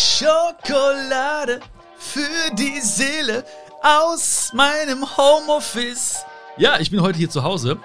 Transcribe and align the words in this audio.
Schokolade 0.00 1.60
für 1.98 2.54
die 2.54 2.80
Seele 2.80 3.44
aus 3.82 4.50
meinem 4.54 5.04
Homeoffice. 5.16 6.24
Ja, 6.56 6.80
ich 6.80 6.90
bin 6.90 7.02
heute 7.02 7.18
hier 7.18 7.28
zu 7.28 7.42
Hause 7.42 7.76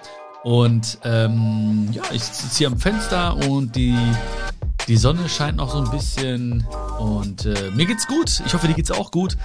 und 0.43 0.97
ähm, 1.04 1.89
ja, 1.91 2.04
ich 2.13 2.23
sitze 2.23 2.57
hier 2.57 2.67
am 2.67 2.79
Fenster 2.79 3.36
und 3.49 3.75
die, 3.75 3.97
die 4.87 4.97
Sonne 4.97 5.27
scheint 5.27 5.57
noch 5.57 5.71
so 5.71 5.79
ein 5.79 5.89
bisschen 5.89 6.65
und 6.99 7.45
äh, 7.45 7.71
mir 7.71 7.86
geht's 7.86 8.05
gut. 8.05 8.41
Ich 8.45 8.54
hoffe, 8.54 8.68
dir 8.68 8.73
geht's 8.73 8.91
auch 8.91 9.09
gut. 9.09 9.36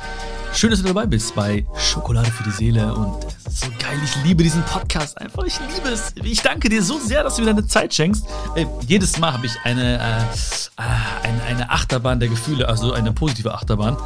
Schön, 0.52 0.70
dass 0.70 0.80
du 0.80 0.86
dabei 0.86 1.06
bist 1.06 1.34
bei 1.34 1.64
Schokolade 1.76 2.30
für 2.30 2.42
die 2.44 2.50
Seele 2.50 2.94
und 2.94 3.24
es 3.46 3.54
ist 3.54 3.60
so 3.64 3.70
geil. 3.78 3.98
Ich 4.04 4.22
liebe 4.24 4.42
diesen 4.42 4.62
Podcast 4.64 5.16
einfach. 5.18 5.44
Ich 5.44 5.58
liebe 5.60 5.88
es. 5.88 6.12
Ich 6.22 6.42
danke 6.42 6.68
dir 6.68 6.82
so 6.82 6.98
sehr, 6.98 7.22
dass 7.22 7.36
du 7.36 7.42
mir 7.42 7.54
deine 7.54 7.66
Zeit 7.66 7.94
schenkst. 7.94 8.26
Äh, 8.54 8.66
jedes 8.86 9.18
Mal 9.18 9.32
habe 9.32 9.46
ich 9.46 9.52
eine, 9.64 9.98
äh, 9.98 10.82
äh, 10.82 11.28
eine, 11.28 11.42
eine 11.44 11.70
Achterbahn 11.70 12.20
der 12.20 12.28
Gefühle, 12.28 12.68
also 12.68 12.92
eine 12.92 13.12
positive 13.12 13.54
Achterbahn. 13.54 13.96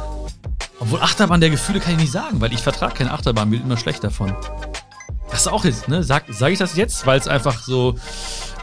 Obwohl 0.79 1.01
Achterbahn 1.01 1.41
der 1.41 1.49
Gefühle 1.49 1.79
kann 1.79 1.93
ich 1.93 1.99
nicht 1.99 2.11
sagen, 2.11 2.39
weil 2.39 2.53
ich 2.53 2.61
vertrage 2.61 2.93
keine 2.95 3.11
Achterbahn, 3.11 3.49
bin 3.49 3.61
immer 3.61 3.77
schlecht 3.77 4.03
davon. 4.03 4.33
Das 5.31 5.41
ist 5.41 5.47
auch 5.47 5.65
jetzt, 5.65 5.87
ne? 5.89 6.03
Sag, 6.03 6.25
sag 6.29 6.51
ich 6.51 6.59
das 6.59 6.77
jetzt, 6.77 7.05
weil 7.05 7.19
es 7.19 7.27
einfach 7.27 7.61
so, 7.61 7.95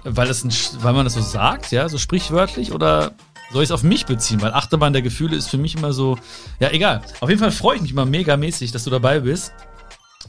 weil 0.05 0.29
es 0.29 0.45
ein, 0.45 0.53
weil 0.83 0.93
man 0.93 1.05
das 1.05 1.15
so 1.15 1.21
sagt, 1.21 1.73
ja, 1.73 1.89
so 1.89 1.99
sprichwörtlich 1.99 2.73
oder 2.73 3.15
soll 3.53 3.63
ich 3.63 3.69
es 3.69 3.73
auf 3.73 3.83
mich 3.83 4.07
beziehen? 4.07 4.41
Weil 4.41 4.53
Achterbahn 4.53 4.93
der 4.93 5.03
Gefühle 5.03 5.37
ist 5.37 5.51
für 5.51 5.59
mich 5.59 5.75
immer 5.75 5.93
so, 5.93 6.19
ja, 6.59 6.71
egal. 6.71 7.03
Auf 7.21 7.29
jeden 7.29 7.41
Fall 7.41 7.53
freue 7.53 7.77
ich 7.77 7.83
mich 7.83 7.93
immer 7.93 8.07
mega 8.07 8.37
mäßig, 8.37 8.73
dass 8.73 8.85
du 8.85 8.91
dabei 8.91 9.21
bist. 9.21 9.53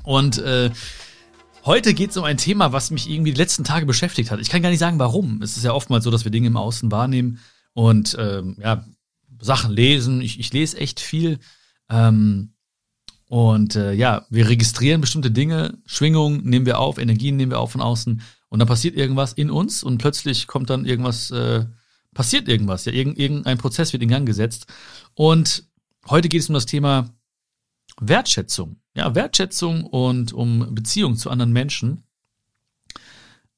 Und 0.04 0.38
äh, 0.40 0.70
heute 1.66 1.94
geht 1.94 2.12
es 2.12 2.18
um 2.18 2.26
ein 2.26 2.38
Thema, 2.38 2.74
was 2.74 2.92
mich 2.92 3.10
irgendwie 3.10 3.32
die 3.32 3.40
letzten 3.40 3.64
Tage 3.64 3.86
beschäftigt 3.86 4.30
hat. 4.30 4.40
Ich 4.40 4.50
kann 4.50 4.62
gar 4.62 4.70
nicht 4.70 4.80
sagen, 4.80 5.00
warum. 5.00 5.42
Es 5.42 5.58
ist 5.58 5.64
ja 5.64 5.74
oftmals 5.74 6.04
so, 6.04 6.12
dass 6.12 6.26
wir 6.26 6.32
Dinge 6.32 6.48
im 6.48 6.58
Außen 6.58 6.92
wahrnehmen 6.92 7.40
und 7.74 8.16
ähm, 8.20 8.58
ja, 8.60 8.86
Sachen 9.40 9.72
lesen. 9.72 10.22
Ich, 10.22 10.40
ich 10.40 10.52
lese 10.52 10.78
echt 10.78 11.00
viel. 11.00 11.40
Ähm, 11.90 12.54
und 13.28 13.76
äh, 13.76 13.94
ja, 13.94 14.26
wir 14.30 14.48
registrieren 14.48 15.02
bestimmte 15.02 15.32
Dinge, 15.32 15.80
Schwingungen 15.86 16.44
nehmen 16.44 16.66
wir 16.66 16.80
auf, 16.80 17.00
Energien 17.00 17.36
nehmen 17.36 17.52
wir 17.52 17.60
auf 17.60 17.72
von 17.72 17.82
außen 17.82 18.22
und 18.54 18.60
dann 18.60 18.68
passiert 18.68 18.96
irgendwas 18.96 19.34
in 19.34 19.50
uns 19.50 19.82
und 19.82 19.98
plötzlich 19.98 20.46
kommt 20.46 20.70
dann 20.70 20.86
irgendwas, 20.86 21.32
äh, 21.32 21.66
passiert 22.14 22.48
irgendwas, 22.48 22.86
ja, 22.86 22.94
irgend, 22.94 23.18
irgendein 23.18 23.58
Prozess 23.58 23.94
wird 23.94 24.04
in 24.04 24.10
Gang 24.10 24.28
gesetzt. 24.28 24.68
Und 25.16 25.66
heute 26.08 26.30
geht 26.30 26.42
es 26.42 26.50
um 26.50 26.54
das 26.54 26.68
Thema 26.68 27.10
Wertschätzung, 28.00 28.80
ja, 28.96 29.16
Wertschätzung 29.16 29.86
und 29.86 30.34
um 30.34 30.76
Beziehung 30.76 31.16
zu 31.16 31.32
anderen 31.32 31.52
Menschen. 31.52 32.04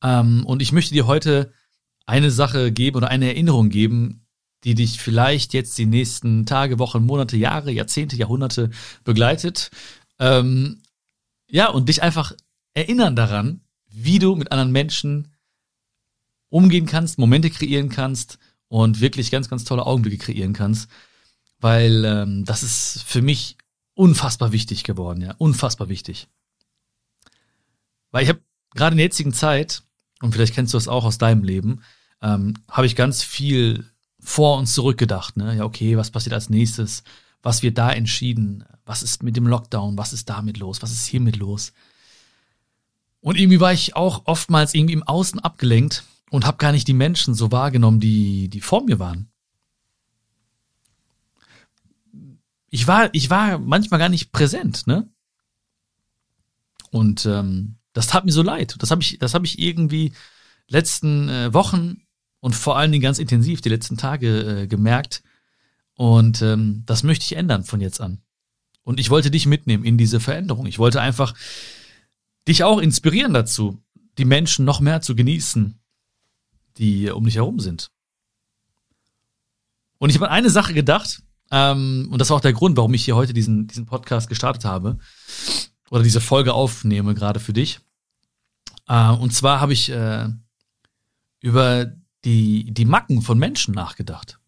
Ähm, 0.02 0.46
und 0.46 0.62
ich 0.62 0.72
möchte 0.72 0.94
dir 0.94 1.08
heute 1.08 1.52
eine 2.06 2.32
Sache 2.32 2.72
geben 2.72 2.96
oder 2.96 3.10
eine 3.10 3.28
Erinnerung 3.28 3.68
geben, 3.68 4.26
die 4.64 4.76
dich 4.76 5.02
vielleicht 5.02 5.54
jetzt 5.54 5.78
die 5.78 5.88
nächsten 5.88 6.46
Tage, 6.46 6.80
Wochen, 6.80 7.06
Monate, 7.06 7.36
Jahre, 7.36 7.70
Jahrzehnte, 7.70 8.16
Jahrhunderte 8.16 8.70
begleitet. 9.04 9.72
Ähm, 10.20 10.82
ja, 11.50 11.68
und 11.68 11.90
dich 11.90 12.02
einfach 12.02 12.32
erinnern 12.74 13.18
daran, 13.18 13.60
wie 13.96 14.20
du 14.20 14.36
mit 14.36 14.52
anderen 14.52 14.72
Menschen 14.72 15.34
umgehen 16.50 16.86
kannst, 16.86 17.18
Momente 17.18 17.50
kreieren 17.50 17.90
kannst 17.90 18.38
und 18.68 19.02
wirklich 19.02 19.32
ganz, 19.32 19.50
ganz 19.50 19.64
tolle 19.64 19.86
Augenblicke 19.86 20.18
kreieren 20.18 20.54
kannst. 20.54 20.90
Weil 21.60 22.04
ähm, 22.06 22.46
das 22.46 22.64
ist 22.64 23.04
für 23.04 23.22
mich 23.22 23.58
unfassbar 23.94 24.52
wichtig 24.52 24.84
geworden, 24.84 25.22
ja, 25.22 25.34
unfassbar 25.38 25.90
wichtig. 25.90 26.28
Weil 28.12 28.24
ich 28.24 28.30
habe 28.30 28.42
gerade 28.74 28.94
in 28.94 28.98
der 28.98 29.06
jetzigen 29.06 29.34
Zeit, 29.34 29.84
und 30.22 30.34
vielleicht 30.34 30.54
kennst 30.54 30.74
du 30.74 30.78
das 30.78 30.88
auch 30.88 31.06
aus 31.06 31.18
deinem 31.18 31.44
Leben, 31.44 31.82
ähm, 32.22 32.54
habe 32.70 32.88
ich 32.88 32.96
ganz 32.96 33.24
viel 33.24 33.86
vor 34.20 34.58
uns 34.58 34.74
zurückgedacht. 34.74 35.38
Ne? 35.38 35.58
Ja, 35.58 35.64
okay, 35.64 35.98
was 35.98 36.12
passiert 36.12 36.34
als 36.34 36.50
nächstes? 36.50 37.04
Was 37.42 37.62
wird 37.62 37.78
da 37.78 37.92
entschieden? 37.92 38.66
Was 38.86 39.04
ist 39.04 39.24
mit 39.24 39.38
dem 39.38 39.48
Lockdown? 39.48 39.98
Was 39.98 40.14
ist 40.14 40.30
damit 40.30 40.58
los? 40.58 40.82
Was 40.82 40.92
ist 40.92 41.06
hiermit 41.06 41.38
los? 41.38 41.74
Und 43.26 43.40
irgendwie 43.40 43.60
war 43.60 43.74
ich 43.74 43.96
auch 43.96 44.28
oftmals 44.28 44.76
irgendwie 44.76 44.94
im 44.94 45.02
Außen 45.02 45.40
abgelenkt 45.40 46.04
und 46.30 46.46
habe 46.46 46.58
gar 46.58 46.72
nicht 46.72 46.88
die 46.88 46.94
Menschen 46.94 47.34
so 47.34 47.52
wahrgenommen, 47.52 48.00
die, 48.00 48.50
die 48.50 48.62
vor 48.62 48.84
mir 48.84 49.00
waren. 49.00 49.32
Ich 52.70 52.86
war, 52.86 53.10
ich 53.14 53.32
war 53.32 53.58
manchmal 53.58 54.00
gar 54.00 54.10
nicht 54.10 54.32
präsent, 54.32 54.86
ne? 54.86 55.10
Und 56.92 57.26
ähm, 57.26 57.78
das 57.94 58.06
tat 58.06 58.26
mir 58.26 58.32
so 58.32 58.44
leid. 58.44 58.76
Das 58.78 58.92
habe 58.92 59.02
ich, 59.02 59.18
das 59.18 59.34
habe 59.34 59.48
ich 59.48 59.58
irgendwie 59.58 60.14
letzten 60.68 61.28
äh, 61.28 61.52
Wochen 61.52 62.04
und 62.42 62.54
vor 62.54 62.78
allen 62.78 62.92
Dingen 62.92 63.02
ganz 63.02 63.18
intensiv 63.18 63.60
die 63.60 63.70
letzten 63.70 63.98
Tage 63.98 64.62
äh, 64.62 64.68
gemerkt. 64.68 65.24
Und 65.96 66.44
ähm, 66.44 66.84
das 66.86 67.02
möchte 67.02 67.24
ich 67.24 67.36
ändern 67.36 67.64
von 67.64 67.82
jetzt 67.82 68.02
an. 68.02 68.22
Und 68.84 69.00
ich 69.00 69.10
wollte 69.10 69.32
dich 69.32 69.48
mitnehmen 69.48 69.84
in 69.84 69.98
diese 69.98 70.20
Veränderung. 70.20 70.68
Ich 70.68 70.78
wollte 70.78 71.02
einfach 71.02 71.34
dich 72.48 72.64
auch 72.64 72.80
inspirieren 72.80 73.34
dazu, 73.34 73.82
die 74.18 74.26
Menschen 74.26 74.66
noch 74.66 74.80
mehr 74.80 75.02
zu 75.02 75.16
genießen, 75.16 75.80
die 76.78 77.10
um 77.10 77.26
dich 77.26 77.36
herum 77.36 77.60
sind. 77.60 77.92
Und 79.98 80.10
ich 80.10 80.16
habe 80.16 80.28
an 80.28 80.34
eine 80.34 80.50
Sache 80.50 80.74
gedacht, 80.74 81.24
ähm, 81.52 82.10
und 82.12 82.20
das 82.20 82.30
war 82.30 82.38
auch 82.38 82.42
der 82.42 82.54
Grund, 82.54 82.78
warum 82.78 82.94
ich 82.94 83.06
hier 83.06 83.16
heute 83.16 83.34
diesen, 83.34 83.68
diesen 83.68 83.86
Podcast 83.86 84.30
gestartet 84.30 84.66
habe, 84.66 84.98
oder 85.90 86.04
diese 86.04 86.22
Folge 86.22 86.54
aufnehme, 86.54 87.14
gerade 87.14 87.40
für 87.40 87.54
dich. 87.54 87.80
Äh, 88.88 89.12
und 89.12 89.34
zwar 89.34 89.62
habe 89.62 89.74
ich 89.74 89.90
äh, 89.90 90.28
über 91.42 91.92
die, 92.24 92.72
die 92.74 92.86
Macken 92.86 93.22
von 93.22 93.38
Menschen 93.38 93.74
nachgedacht. 93.74 94.40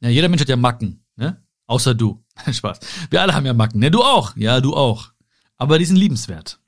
Ja, 0.00 0.08
jeder 0.08 0.28
Mensch 0.28 0.40
hat 0.40 0.48
ja 0.48 0.56
Macken, 0.56 1.04
ne? 1.16 1.42
Außer 1.66 1.94
du. 1.94 2.24
Spaß. 2.50 2.78
Wir 3.10 3.20
alle 3.20 3.34
haben 3.34 3.44
ja 3.44 3.52
Macken, 3.52 3.80
ne? 3.80 3.90
Du 3.90 4.02
auch. 4.02 4.36
Ja, 4.36 4.60
du 4.60 4.74
auch. 4.74 5.12
Aber 5.56 5.78
die 5.78 5.84
sind 5.84 5.96
liebenswert. 5.96 6.60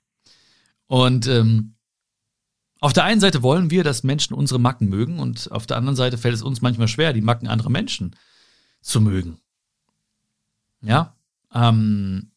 Und 0.90 1.28
ähm, 1.28 1.76
auf 2.80 2.92
der 2.92 3.04
einen 3.04 3.20
Seite 3.20 3.44
wollen 3.44 3.70
wir, 3.70 3.84
dass 3.84 4.02
Menschen 4.02 4.34
unsere 4.34 4.58
Macken 4.58 4.88
mögen 4.88 5.20
und 5.20 5.48
auf 5.52 5.64
der 5.64 5.76
anderen 5.76 5.94
Seite 5.94 6.18
fällt 6.18 6.34
es 6.34 6.42
uns 6.42 6.62
manchmal 6.62 6.88
schwer, 6.88 7.12
die 7.12 7.20
Macken 7.20 7.46
anderer 7.46 7.70
Menschen 7.70 8.16
zu 8.80 9.00
mögen. 9.00 9.38
Ja, 10.82 11.14
ähm, 11.54 12.32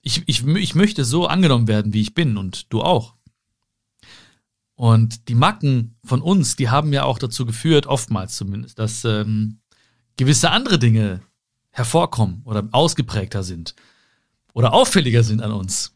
ich, 0.00 0.22
ich, 0.26 0.46
ich 0.46 0.74
möchte 0.74 1.04
so 1.04 1.26
angenommen 1.26 1.68
werden, 1.68 1.92
wie 1.92 2.00
ich 2.00 2.14
bin 2.14 2.38
und 2.38 2.72
du 2.72 2.80
auch. 2.80 3.16
Und 4.74 5.28
die 5.28 5.34
Macken 5.34 5.98
von 6.04 6.22
uns, 6.22 6.56
die 6.56 6.70
haben 6.70 6.94
ja 6.94 7.02
auch 7.02 7.18
dazu 7.18 7.44
geführt, 7.44 7.86
oftmals 7.86 8.38
zumindest, 8.38 8.78
dass 8.78 9.04
ähm, 9.04 9.60
gewisse 10.16 10.52
andere 10.52 10.78
Dinge 10.78 11.20
hervorkommen 11.68 12.40
oder 12.46 12.66
ausgeprägter 12.72 13.42
sind 13.42 13.74
oder 14.54 14.72
auffälliger 14.72 15.22
sind 15.22 15.42
an 15.42 15.52
uns. 15.52 15.92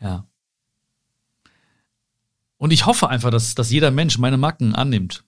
Ja. 0.00 0.26
Und 2.64 2.70
ich 2.70 2.86
hoffe 2.86 3.10
einfach, 3.10 3.28
dass, 3.28 3.54
dass 3.54 3.70
jeder 3.70 3.90
Mensch 3.90 4.16
meine 4.16 4.38
Macken 4.38 4.74
annimmt. 4.74 5.22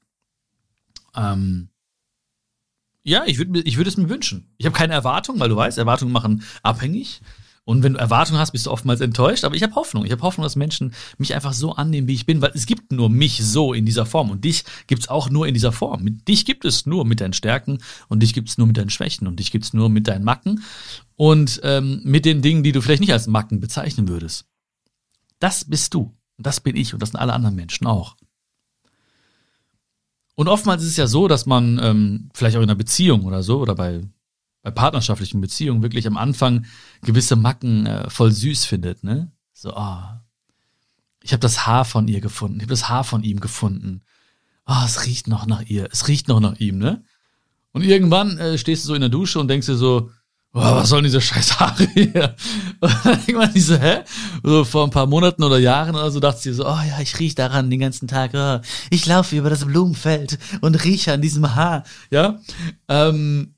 Ähm, 1.15 1.69
ja, 3.03 3.25
ich 3.27 3.37
würde 3.37 3.61
ich 3.61 3.77
würd 3.77 3.87
es 3.87 3.99
mir 3.99 4.09
wünschen. 4.09 4.55
Ich 4.57 4.65
habe 4.65 4.75
keine 4.75 4.95
Erwartung, 4.95 5.39
weil 5.39 5.51
du 5.51 5.57
weißt, 5.57 5.77
Erwartungen 5.77 6.13
machen 6.13 6.45
abhängig. 6.63 7.21
Und 7.65 7.83
wenn 7.83 7.93
du 7.93 7.99
Erwartungen 7.99 8.41
hast, 8.41 8.53
bist 8.53 8.65
du 8.65 8.71
oftmals 8.71 9.03
enttäuscht. 9.03 9.45
Aber 9.45 9.55
ich 9.55 9.63
habe 9.63 9.75
Hoffnung. 9.75 10.07
Ich 10.07 10.13
habe 10.13 10.23
Hoffnung, 10.23 10.45
dass 10.45 10.57
Menschen 10.57 10.95
mich 11.19 11.35
einfach 11.35 11.53
so 11.53 11.75
annehmen, 11.75 12.09
wie 12.09 12.15
ich 12.15 12.25
bin, 12.25 12.41
weil 12.41 12.53
es 12.55 12.65
gibt 12.65 12.91
nur 12.91 13.11
mich 13.11 13.45
so 13.45 13.75
in 13.75 13.85
dieser 13.85 14.07
Form. 14.07 14.31
Und 14.31 14.43
dich 14.43 14.65
gibt's 14.87 15.09
auch 15.09 15.29
nur 15.29 15.47
in 15.47 15.53
dieser 15.53 15.73
Form. 15.73 16.25
Dich 16.25 16.47
gibt 16.47 16.65
es 16.65 16.87
nur 16.87 17.05
mit 17.05 17.21
deinen 17.21 17.35
Stärken 17.35 17.83
und 18.09 18.23
dich 18.23 18.33
gibt's 18.33 18.57
nur 18.57 18.67
mit 18.67 18.79
deinen 18.79 18.89
Schwächen 18.89 19.27
und 19.27 19.41
dich 19.41 19.53
gibt's 19.53 19.75
nur 19.75 19.91
mit 19.91 20.09
deinen 20.09 20.25
Macken 20.25 20.65
und 21.17 21.61
ähm, 21.65 22.01
mit 22.03 22.25
den 22.25 22.41
Dingen, 22.41 22.63
die 22.63 22.73
du 22.73 22.81
vielleicht 22.81 23.03
nicht 23.03 23.13
als 23.13 23.27
Macken 23.27 23.61
bezeichnen 23.61 24.09
würdest. 24.09 24.47
Das 25.39 25.67
bist 25.67 25.93
du. 25.93 26.17
Und 26.37 26.47
das 26.47 26.61
bin 26.61 26.77
ich 26.77 26.93
und 26.93 27.01
das 27.01 27.11
sind 27.11 27.21
alle 27.21 27.33
anderen 27.33 27.57
Menschen 27.57 27.87
auch. 27.87 28.17
Und 30.35 30.49
oftmals 30.49 30.83
ist 30.83 30.91
es 30.91 30.97
ja 30.97 31.07
so, 31.07 31.29
dass 31.29 31.47
man 31.47 31.81
ähm, 31.83 32.31
vielleicht 32.35 32.57
auch 32.57 32.63
in 32.63 32.69
einer 32.69 32.75
Beziehung 32.75 33.25
oder 33.25 33.43
so 33.43 33.61
oder 33.61 33.75
bei 33.75 34.03
bei 34.67 34.73
partnerschaftlichen 34.73 35.41
Beziehungen 35.41 35.81
wirklich 35.85 36.09
am 36.09 36.17
Anfang 36.17 36.67
gewisse 37.03 37.37
Macken 37.37 37.87
äh, 37.87 38.11
voll 38.11 38.33
süß 38.33 38.65
findet, 38.65 39.05
ne? 39.05 39.31
So, 39.53 39.73
ah, 39.75 40.25
ich 41.23 41.31
habe 41.31 41.39
das 41.39 41.69
Haar 41.69 41.85
von 41.85 42.09
ihr 42.09 42.21
gefunden, 42.21 42.57
ich 42.57 42.63
habe 42.63 42.73
das 42.73 42.89
Haar 42.89 43.05
von 43.05 43.23
ihm 43.23 43.39
gefunden. 43.39 44.03
Oh, 44.67 44.83
es 44.85 45.07
riecht 45.07 45.29
noch 45.29 45.47
nach 45.47 45.63
ihr, 45.63 45.89
es 45.93 46.09
riecht 46.09 46.27
noch 46.27 46.41
nach 46.41 46.57
ihm, 46.59 46.79
ne? 46.79 47.05
Und 47.71 47.85
irgendwann 47.85 48.39
äh, 48.39 48.59
stehst 48.59 48.83
du 48.83 48.89
so 48.89 48.95
in 48.97 49.03
der 49.03 49.09
Dusche 49.09 49.39
und 49.39 49.47
denkst 49.47 49.69
dir 49.69 49.77
so, 49.77 50.11
oh, 50.53 50.61
was 50.61 50.89
sollen 50.89 51.05
diese 51.05 51.21
scheiß 51.21 51.61
Haare 51.61 51.87
hier? 51.95 52.35
Und 52.81 52.93
dann 53.05 53.21
irgendwann 53.27 53.53
diese, 53.53 53.81
hä? 53.81 54.05
So 54.43 54.65
vor 54.65 54.85
ein 54.85 54.91
paar 54.91 55.07
Monaten 55.07 55.43
oder 55.43 55.59
Jahren 55.59 55.95
oder 55.95 56.11
so 56.11 56.21
dachtest 56.21 56.47
du 56.47 56.51
dir 56.51 56.55
so, 56.57 56.67
oh 56.67 56.81
ja, 56.89 57.01
ich 57.01 57.19
riech 57.19 57.35
daran 57.35 57.71
den 57.71 57.81
ganzen 57.81 58.09
Tag, 58.09 58.33
oh, 58.35 58.61
ich 58.91 59.07
laufe 59.07 59.37
über 59.37 59.51
das 59.51 59.65
Blumenfeld 59.65 60.39
und 60.61 60.83
rieche 60.85 61.13
an 61.13 61.23
diesem 61.23 61.55
Haar, 61.55 61.85
ja? 62.11 62.39
Ähm, 62.89 63.55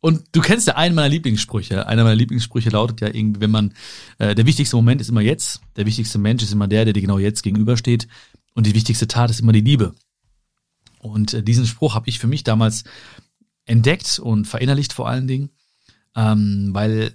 und 0.00 0.22
du 0.32 0.40
kennst 0.40 0.68
ja 0.68 0.76
einen 0.76 0.94
meiner 0.94 1.08
Lieblingssprüche. 1.08 1.86
Einer 1.86 2.04
meiner 2.04 2.14
Lieblingssprüche 2.14 2.70
lautet 2.70 3.00
ja 3.00 3.08
irgendwie, 3.08 3.40
wenn 3.40 3.50
man, 3.50 3.74
äh, 4.18 4.34
der 4.34 4.46
wichtigste 4.46 4.76
Moment 4.76 5.00
ist 5.00 5.08
immer 5.08 5.20
jetzt, 5.20 5.60
der 5.76 5.86
wichtigste 5.86 6.18
Mensch 6.18 6.44
ist 6.44 6.52
immer 6.52 6.68
der, 6.68 6.84
der 6.84 6.94
dir 6.94 7.00
genau 7.00 7.18
jetzt 7.18 7.42
gegenübersteht 7.42 8.06
und 8.54 8.66
die 8.66 8.74
wichtigste 8.74 9.08
Tat 9.08 9.30
ist 9.30 9.40
immer 9.40 9.52
die 9.52 9.62
Liebe. 9.62 9.94
Und 11.00 11.34
äh, 11.34 11.42
diesen 11.42 11.66
Spruch 11.66 11.94
habe 11.94 12.08
ich 12.08 12.18
für 12.18 12.26
mich 12.26 12.44
damals 12.44 12.84
entdeckt 13.64 14.18
und 14.18 14.44
verinnerlicht 14.46 14.92
vor 14.92 15.08
allen 15.08 15.26
Dingen, 15.26 15.50
ähm, 16.16 16.70
weil, 16.72 17.14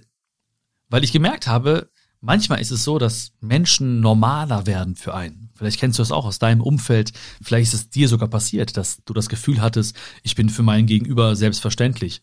weil 0.88 1.04
ich 1.04 1.12
gemerkt 1.12 1.46
habe, 1.46 1.90
manchmal 2.20 2.60
ist 2.60 2.70
es 2.70 2.84
so, 2.84 2.98
dass 2.98 3.32
Menschen 3.40 4.00
normaler 4.00 4.66
werden 4.66 4.96
für 4.96 5.14
einen. 5.14 5.50
Vielleicht 5.54 5.78
kennst 5.78 5.98
du 5.98 6.02
das 6.02 6.12
auch 6.12 6.24
aus 6.24 6.38
deinem 6.38 6.62
Umfeld. 6.62 7.12
Vielleicht 7.42 7.74
ist 7.74 7.80
es 7.80 7.90
dir 7.90 8.08
sogar 8.08 8.28
passiert, 8.28 8.76
dass 8.76 9.02
du 9.04 9.12
das 9.12 9.28
Gefühl 9.28 9.60
hattest, 9.60 9.96
ich 10.22 10.34
bin 10.34 10.48
für 10.48 10.62
meinen 10.62 10.86
Gegenüber 10.86 11.36
selbstverständlich. 11.36 12.22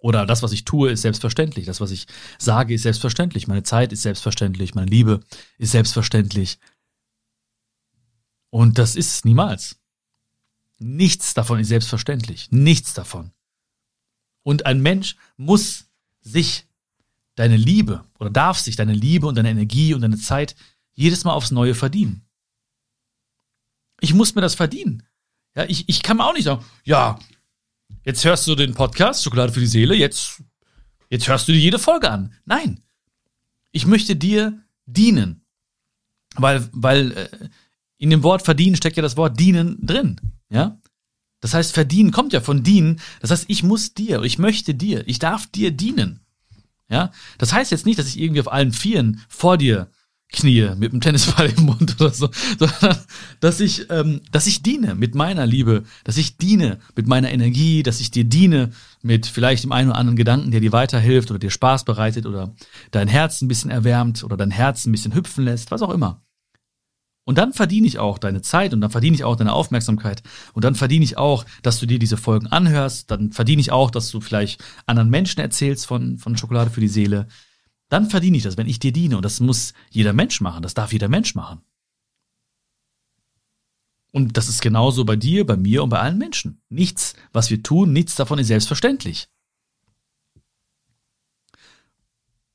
Oder 0.00 0.24
das, 0.24 0.42
was 0.42 0.52
ich 0.52 0.64
tue, 0.64 0.90
ist 0.90 1.02
selbstverständlich. 1.02 1.66
Das, 1.66 1.80
was 1.80 1.90
ich 1.90 2.06
sage, 2.38 2.72
ist 2.72 2.82
selbstverständlich. 2.82 3.48
Meine 3.48 3.64
Zeit 3.64 3.92
ist 3.92 4.02
selbstverständlich. 4.02 4.74
Meine 4.74 4.90
Liebe 4.90 5.20
ist 5.58 5.72
selbstverständlich. 5.72 6.58
Und 8.48 8.78
das 8.78 8.96
ist 8.96 9.14
es 9.14 9.24
niemals. 9.24 9.78
Nichts 10.78 11.34
davon 11.34 11.60
ist 11.60 11.68
selbstverständlich. 11.68 12.48
Nichts 12.50 12.94
davon. 12.94 13.32
Und 14.42 14.64
ein 14.64 14.80
Mensch 14.80 15.16
muss 15.36 15.89
sich 16.20 16.66
deine 17.34 17.56
Liebe 17.56 18.04
oder 18.18 18.30
darf 18.30 18.58
sich 18.58 18.76
deine 18.76 18.92
Liebe 18.92 19.26
und 19.26 19.36
deine 19.36 19.50
Energie 19.50 19.94
und 19.94 20.02
deine 20.02 20.18
Zeit 20.18 20.56
jedes 20.94 21.24
Mal 21.24 21.32
aufs 21.32 21.50
Neue 21.50 21.74
verdienen. 21.74 22.26
Ich 24.00 24.14
muss 24.14 24.34
mir 24.34 24.40
das 24.40 24.54
verdienen. 24.54 25.02
Ja, 25.54 25.64
ich, 25.64 25.88
ich 25.88 26.02
kann 26.02 26.16
mir 26.16 26.26
auch 26.26 26.34
nicht 26.34 26.44
sagen, 26.44 26.64
ja, 26.84 27.18
jetzt 28.04 28.24
hörst 28.24 28.46
du 28.46 28.54
den 28.54 28.74
Podcast 28.74 29.22
Schokolade 29.22 29.52
für 29.52 29.60
die 29.60 29.66
Seele, 29.66 29.94
jetzt, 29.94 30.42
jetzt 31.08 31.28
hörst 31.28 31.48
du 31.48 31.52
dir 31.52 31.58
jede 31.58 31.78
Folge 31.78 32.10
an. 32.10 32.32
Nein. 32.44 32.82
Ich 33.72 33.86
möchte 33.86 34.16
dir 34.16 34.62
dienen. 34.86 35.44
Weil, 36.36 36.68
weil 36.72 37.12
äh, 37.12 37.48
in 37.98 38.10
dem 38.10 38.22
Wort 38.22 38.42
verdienen 38.42 38.76
steckt 38.76 38.96
ja 38.96 39.02
das 39.02 39.16
Wort 39.16 39.38
dienen 39.38 39.84
drin. 39.84 40.20
Ja? 40.48 40.79
Das 41.40 41.54
heißt, 41.54 41.72
verdienen 41.72 42.10
kommt 42.10 42.32
ja 42.32 42.40
von 42.40 42.62
dienen. 42.62 43.00
Das 43.20 43.30
heißt, 43.30 43.46
ich 43.48 43.62
muss 43.62 43.94
dir, 43.94 44.22
ich 44.22 44.38
möchte 44.38 44.74
dir, 44.74 45.06
ich 45.08 45.18
darf 45.18 45.46
dir 45.46 45.70
dienen. 45.70 46.20
Ja? 46.88 47.12
Das 47.38 47.52
heißt 47.52 47.70
jetzt 47.70 47.86
nicht, 47.86 47.98
dass 47.98 48.08
ich 48.08 48.20
irgendwie 48.20 48.40
auf 48.40 48.52
allen 48.52 48.72
Vieren 48.72 49.20
vor 49.28 49.56
dir 49.56 49.90
knie 50.32 50.70
mit 50.76 50.92
einem 50.92 51.00
Tennisball 51.00 51.52
im 51.56 51.64
Mund 51.64 51.96
oder 52.00 52.10
so, 52.10 52.30
sondern 52.58 52.98
dass 53.40 53.60
ich, 53.60 53.90
ähm, 53.90 54.20
dass 54.30 54.46
ich 54.46 54.62
diene 54.62 54.94
mit 54.94 55.14
meiner 55.14 55.46
Liebe, 55.46 55.84
dass 56.04 56.16
ich 56.16 56.36
diene 56.36 56.78
mit 56.94 57.06
meiner 57.06 57.32
Energie, 57.32 57.82
dass 57.82 58.00
ich 58.00 58.10
dir 58.10 58.24
diene 58.24 58.70
mit 59.02 59.26
vielleicht 59.26 59.64
dem 59.64 59.72
einen 59.72 59.90
oder 59.90 59.98
anderen 59.98 60.16
Gedanken, 60.16 60.50
der 60.50 60.60
dir 60.60 60.72
weiterhilft 60.72 61.30
oder 61.30 61.38
dir 61.38 61.50
Spaß 61.50 61.84
bereitet 61.84 62.26
oder 62.26 62.54
dein 62.90 63.08
Herz 63.08 63.42
ein 63.42 63.48
bisschen 63.48 63.70
erwärmt 63.70 64.22
oder 64.22 64.36
dein 64.36 64.50
Herz 64.50 64.86
ein 64.86 64.92
bisschen 64.92 65.14
hüpfen 65.14 65.44
lässt, 65.44 65.70
was 65.70 65.82
auch 65.82 65.90
immer. 65.90 66.22
Und 67.30 67.38
dann 67.38 67.52
verdiene 67.52 67.86
ich 67.86 68.00
auch 68.00 68.18
deine 68.18 68.42
Zeit 68.42 68.74
und 68.74 68.80
dann 68.80 68.90
verdiene 68.90 69.14
ich 69.14 69.22
auch 69.22 69.36
deine 69.36 69.52
Aufmerksamkeit 69.52 70.20
und 70.52 70.64
dann 70.64 70.74
verdiene 70.74 71.04
ich 71.04 71.16
auch, 71.16 71.44
dass 71.62 71.78
du 71.78 71.86
dir 71.86 72.00
diese 72.00 72.16
Folgen 72.16 72.48
anhörst, 72.48 73.08
dann 73.08 73.30
verdiene 73.30 73.60
ich 73.60 73.70
auch, 73.70 73.92
dass 73.92 74.10
du 74.10 74.20
vielleicht 74.20 74.60
anderen 74.86 75.10
Menschen 75.10 75.38
erzählst 75.38 75.86
von, 75.86 76.18
von 76.18 76.36
Schokolade 76.36 76.70
für 76.70 76.80
die 76.80 76.88
Seele. 76.88 77.28
Dann 77.88 78.10
verdiene 78.10 78.36
ich 78.36 78.42
das, 78.42 78.56
wenn 78.56 78.66
ich 78.66 78.80
dir 78.80 78.90
diene 78.90 79.16
und 79.16 79.24
das 79.24 79.38
muss 79.38 79.74
jeder 79.90 80.12
Mensch 80.12 80.40
machen, 80.40 80.64
das 80.64 80.74
darf 80.74 80.92
jeder 80.92 81.06
Mensch 81.06 81.36
machen. 81.36 81.60
Und 84.10 84.36
das 84.36 84.48
ist 84.48 84.60
genauso 84.60 85.04
bei 85.04 85.14
dir, 85.14 85.46
bei 85.46 85.56
mir 85.56 85.84
und 85.84 85.90
bei 85.90 86.00
allen 86.00 86.18
Menschen. 86.18 86.60
Nichts, 86.68 87.14
was 87.32 87.48
wir 87.48 87.62
tun, 87.62 87.92
nichts 87.92 88.16
davon 88.16 88.40
ist 88.40 88.48
selbstverständlich. 88.48 89.28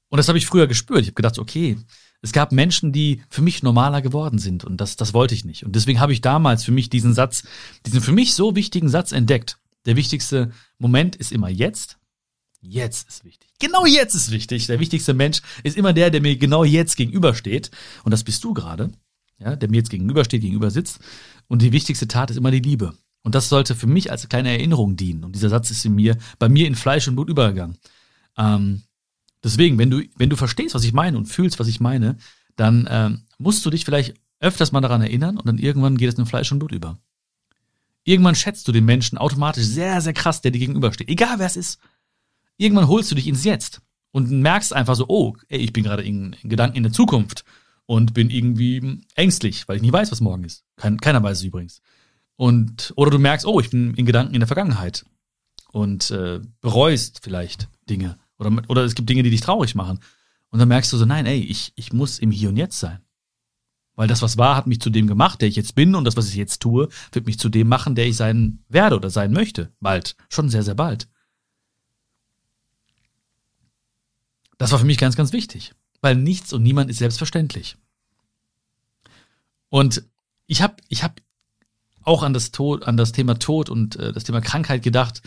Und 0.09 0.17
das 0.17 0.27
habe 0.27 0.37
ich 0.37 0.45
früher 0.45 0.67
gespürt. 0.67 0.99
Ich 0.99 1.07
habe 1.07 1.15
gedacht, 1.15 1.39
okay, 1.39 1.77
es 2.25 2.31
gab 2.31 2.51
Menschen, 2.51 2.91
die 2.91 3.21
für 3.29 3.43
mich 3.43 3.61
normaler 3.61 4.01
geworden 4.01 4.39
sind 4.39 4.65
und 4.65 4.81
das, 4.81 4.95
das 4.95 5.13
wollte 5.13 5.35
ich 5.35 5.45
nicht. 5.45 5.63
Und 5.63 5.75
deswegen 5.75 5.99
habe 5.99 6.11
ich 6.11 6.21
damals 6.21 6.63
für 6.63 6.71
mich 6.71 6.89
diesen 6.89 7.13
Satz, 7.13 7.43
diesen 7.85 8.01
für 8.01 8.13
mich 8.13 8.33
so 8.33 8.55
wichtigen 8.55 8.89
Satz 8.89 9.11
entdeckt. 9.11 9.59
Der 9.85 9.95
wichtigste 9.95 10.51
Moment 10.79 11.15
ist 11.15 11.31
immer 11.31 11.49
jetzt. 11.49 11.99
Jetzt 12.61 13.07
ist 13.07 13.25
wichtig. 13.25 13.51
Genau 13.59 13.85
jetzt 13.85 14.15
ist 14.15 14.31
wichtig. 14.31 14.65
Der 14.65 14.79
wichtigste 14.79 15.13
Mensch 15.13 15.41
ist 15.61 15.77
immer 15.77 15.93
der, 15.93 16.09
der 16.09 16.19
mir 16.19 16.35
genau 16.35 16.63
jetzt 16.63 16.97
gegenübersteht. 16.97 17.69
Und 18.03 18.11
das 18.11 18.23
bist 18.23 18.43
du 18.43 18.55
gerade, 18.55 18.89
ja, 19.37 19.55
der 19.55 19.69
mir 19.69 19.77
jetzt 19.77 19.91
gegenübersteht, 19.91 20.41
gegenüber 20.41 20.71
sitzt. 20.71 20.97
Und 21.47 21.61
die 21.61 21.73
wichtigste 21.73 22.07
Tat 22.07 22.31
ist 22.31 22.37
immer 22.37 22.49
die 22.49 22.59
Liebe. 22.59 22.95
Und 23.21 23.35
das 23.35 23.49
sollte 23.49 23.75
für 23.75 23.85
mich 23.85 24.09
als 24.09 24.27
kleine 24.29 24.49
Erinnerung 24.49 24.95
dienen. 24.95 25.23
Und 25.23 25.35
dieser 25.35 25.49
Satz 25.49 25.69
ist 25.69 25.85
in 25.85 25.93
mir, 25.93 26.17
bei 26.39 26.49
mir 26.49 26.65
in 26.65 26.73
Fleisch 26.73 27.07
und 27.07 27.13
Blut 27.13 27.29
übergegangen. 27.29 27.77
Ähm, 28.35 28.81
Deswegen, 29.45 29.77
wenn 29.77 29.91
du, 29.91 30.01
wenn 30.17 30.31
du 30.31 30.35
verstehst, 30.35 30.73
was 30.73 30.83
ich 30.83 30.91
meine 30.91 31.19
und 31.19 31.27
fühlst, 31.27 31.59
was 31.59 31.67
ich 31.67 31.79
meine, 31.79 32.17
dann 32.55 32.87
ähm, 32.89 33.21
musst 33.37 33.63
du 33.63 33.69
dich 33.69 33.85
vielleicht 33.85 34.15
öfters 34.39 34.71
mal 34.71 34.81
daran 34.81 35.03
erinnern 35.03 35.37
und 35.37 35.45
dann 35.45 35.59
irgendwann 35.59 35.97
geht 35.97 36.09
es 36.09 36.17
in 36.17 36.25
Fleisch 36.25 36.51
und 36.51 36.57
Blut 36.57 36.71
über. 36.71 36.97
Irgendwann 38.03 38.33
schätzt 38.33 38.67
du 38.67 38.71
den 38.71 38.85
Menschen 38.85 39.19
automatisch 39.19 39.63
sehr, 39.63 40.01
sehr 40.01 40.13
krass, 40.13 40.41
der 40.41 40.49
dir 40.49 40.57
gegenübersteht. 40.57 41.09
Egal 41.09 41.37
wer 41.37 41.45
es 41.45 41.57
ist. 41.57 41.79
Irgendwann 42.57 42.87
holst 42.87 43.11
du 43.11 43.15
dich 43.15 43.27
ins 43.27 43.43
Jetzt 43.43 43.81
und 44.11 44.31
merkst 44.31 44.73
einfach 44.73 44.95
so, 44.95 45.05
oh, 45.09 45.35
ey, 45.47 45.59
ich 45.59 45.73
bin 45.73 45.83
gerade 45.83 46.01
in, 46.01 46.35
in, 46.41 46.49
Gedanken 46.49 46.77
in 46.77 46.83
der 46.83 46.91
Zukunft 46.91 47.45
und 47.85 48.15
bin 48.15 48.31
irgendwie 48.31 49.03
ängstlich, 49.13 49.67
weil 49.67 49.75
ich 49.75 49.83
nie 49.83 49.93
weiß, 49.93 50.11
was 50.11 50.21
morgen 50.21 50.43
ist. 50.43 50.63
Kein, 50.75 50.99
keiner 50.99 51.21
weiß 51.21 51.37
es 51.37 51.43
übrigens. 51.43 51.81
Und, 52.35 52.93
oder 52.95 53.11
du 53.11 53.19
merkst, 53.19 53.45
oh, 53.45 53.59
ich 53.59 53.69
bin 53.69 53.93
in 53.93 54.07
Gedanken 54.07 54.33
in 54.33 54.39
der 54.39 54.47
Vergangenheit 54.47 55.05
und 55.71 56.09
äh, 56.09 56.39
bereust 56.61 57.19
vielleicht 57.21 57.69
Dinge. 57.87 58.17
Oder, 58.37 58.61
oder 58.67 58.83
es 58.83 58.95
gibt 58.95 59.09
Dinge, 59.09 59.23
die 59.23 59.29
dich 59.29 59.41
traurig 59.41 59.75
machen. 59.75 59.99
Und 60.49 60.59
dann 60.59 60.67
merkst 60.67 60.91
du 60.93 60.97
so, 60.97 61.05
nein, 61.05 61.25
ey, 61.25 61.39
ich, 61.39 61.73
ich 61.75 61.93
muss 61.93 62.19
im 62.19 62.31
Hier 62.31 62.49
und 62.49 62.57
Jetzt 62.57 62.79
sein. 62.79 63.01
Weil 63.95 64.07
das, 64.07 64.21
was 64.21 64.37
war, 64.37 64.55
hat 64.55 64.67
mich 64.67 64.81
zu 64.81 64.89
dem 64.89 65.07
gemacht, 65.07 65.41
der 65.41 65.47
ich 65.47 65.55
jetzt 65.55 65.75
bin. 65.75 65.95
Und 65.95 66.03
das, 66.03 66.17
was 66.17 66.27
ich 66.27 66.35
jetzt 66.35 66.61
tue, 66.61 66.89
wird 67.13 67.25
mich 67.25 67.39
zu 67.39 67.49
dem 67.49 67.67
machen, 67.67 67.95
der 67.95 68.07
ich 68.07 68.17
sein 68.17 68.63
werde 68.67 68.97
oder 68.97 69.09
sein 69.09 69.31
möchte. 69.31 69.71
Bald. 69.79 70.15
Schon 70.29 70.49
sehr, 70.49 70.63
sehr 70.63 70.75
bald. 70.75 71.07
Das 74.57 74.71
war 74.71 74.79
für 74.79 74.85
mich 74.85 74.97
ganz, 74.97 75.15
ganz 75.15 75.31
wichtig. 75.31 75.73
Weil 76.01 76.15
nichts 76.15 76.51
und 76.53 76.63
niemand 76.63 76.89
ist 76.89 76.99
selbstverständlich. 76.99 77.77
Und 79.69 80.03
ich 80.45 80.61
habe 80.61 80.75
ich 80.89 81.03
hab 81.03 81.21
auch 82.03 82.21
an 82.21 82.33
das 82.33 82.51
Tod, 82.51 82.83
an 82.83 82.97
das 82.97 83.11
Thema 83.11 83.39
Tod 83.39 83.69
und 83.69 83.95
äh, 83.95 84.13
das 84.13 84.25
Thema 84.25 84.41
Krankheit 84.41 84.83
gedacht. 84.83 85.21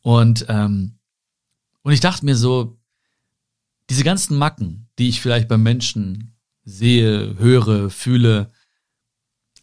Und 0.00 0.46
ähm, 0.48 0.98
und 1.82 1.92
ich 1.92 2.00
dachte 2.00 2.24
mir 2.24 2.36
so, 2.36 2.78
diese 3.90 4.04
ganzen 4.04 4.38
Macken, 4.38 4.88
die 4.98 5.08
ich 5.08 5.20
vielleicht 5.20 5.48
beim 5.48 5.62
Menschen 5.62 6.34
sehe, 6.64 7.36
höre, 7.38 7.90
fühle, 7.90 8.50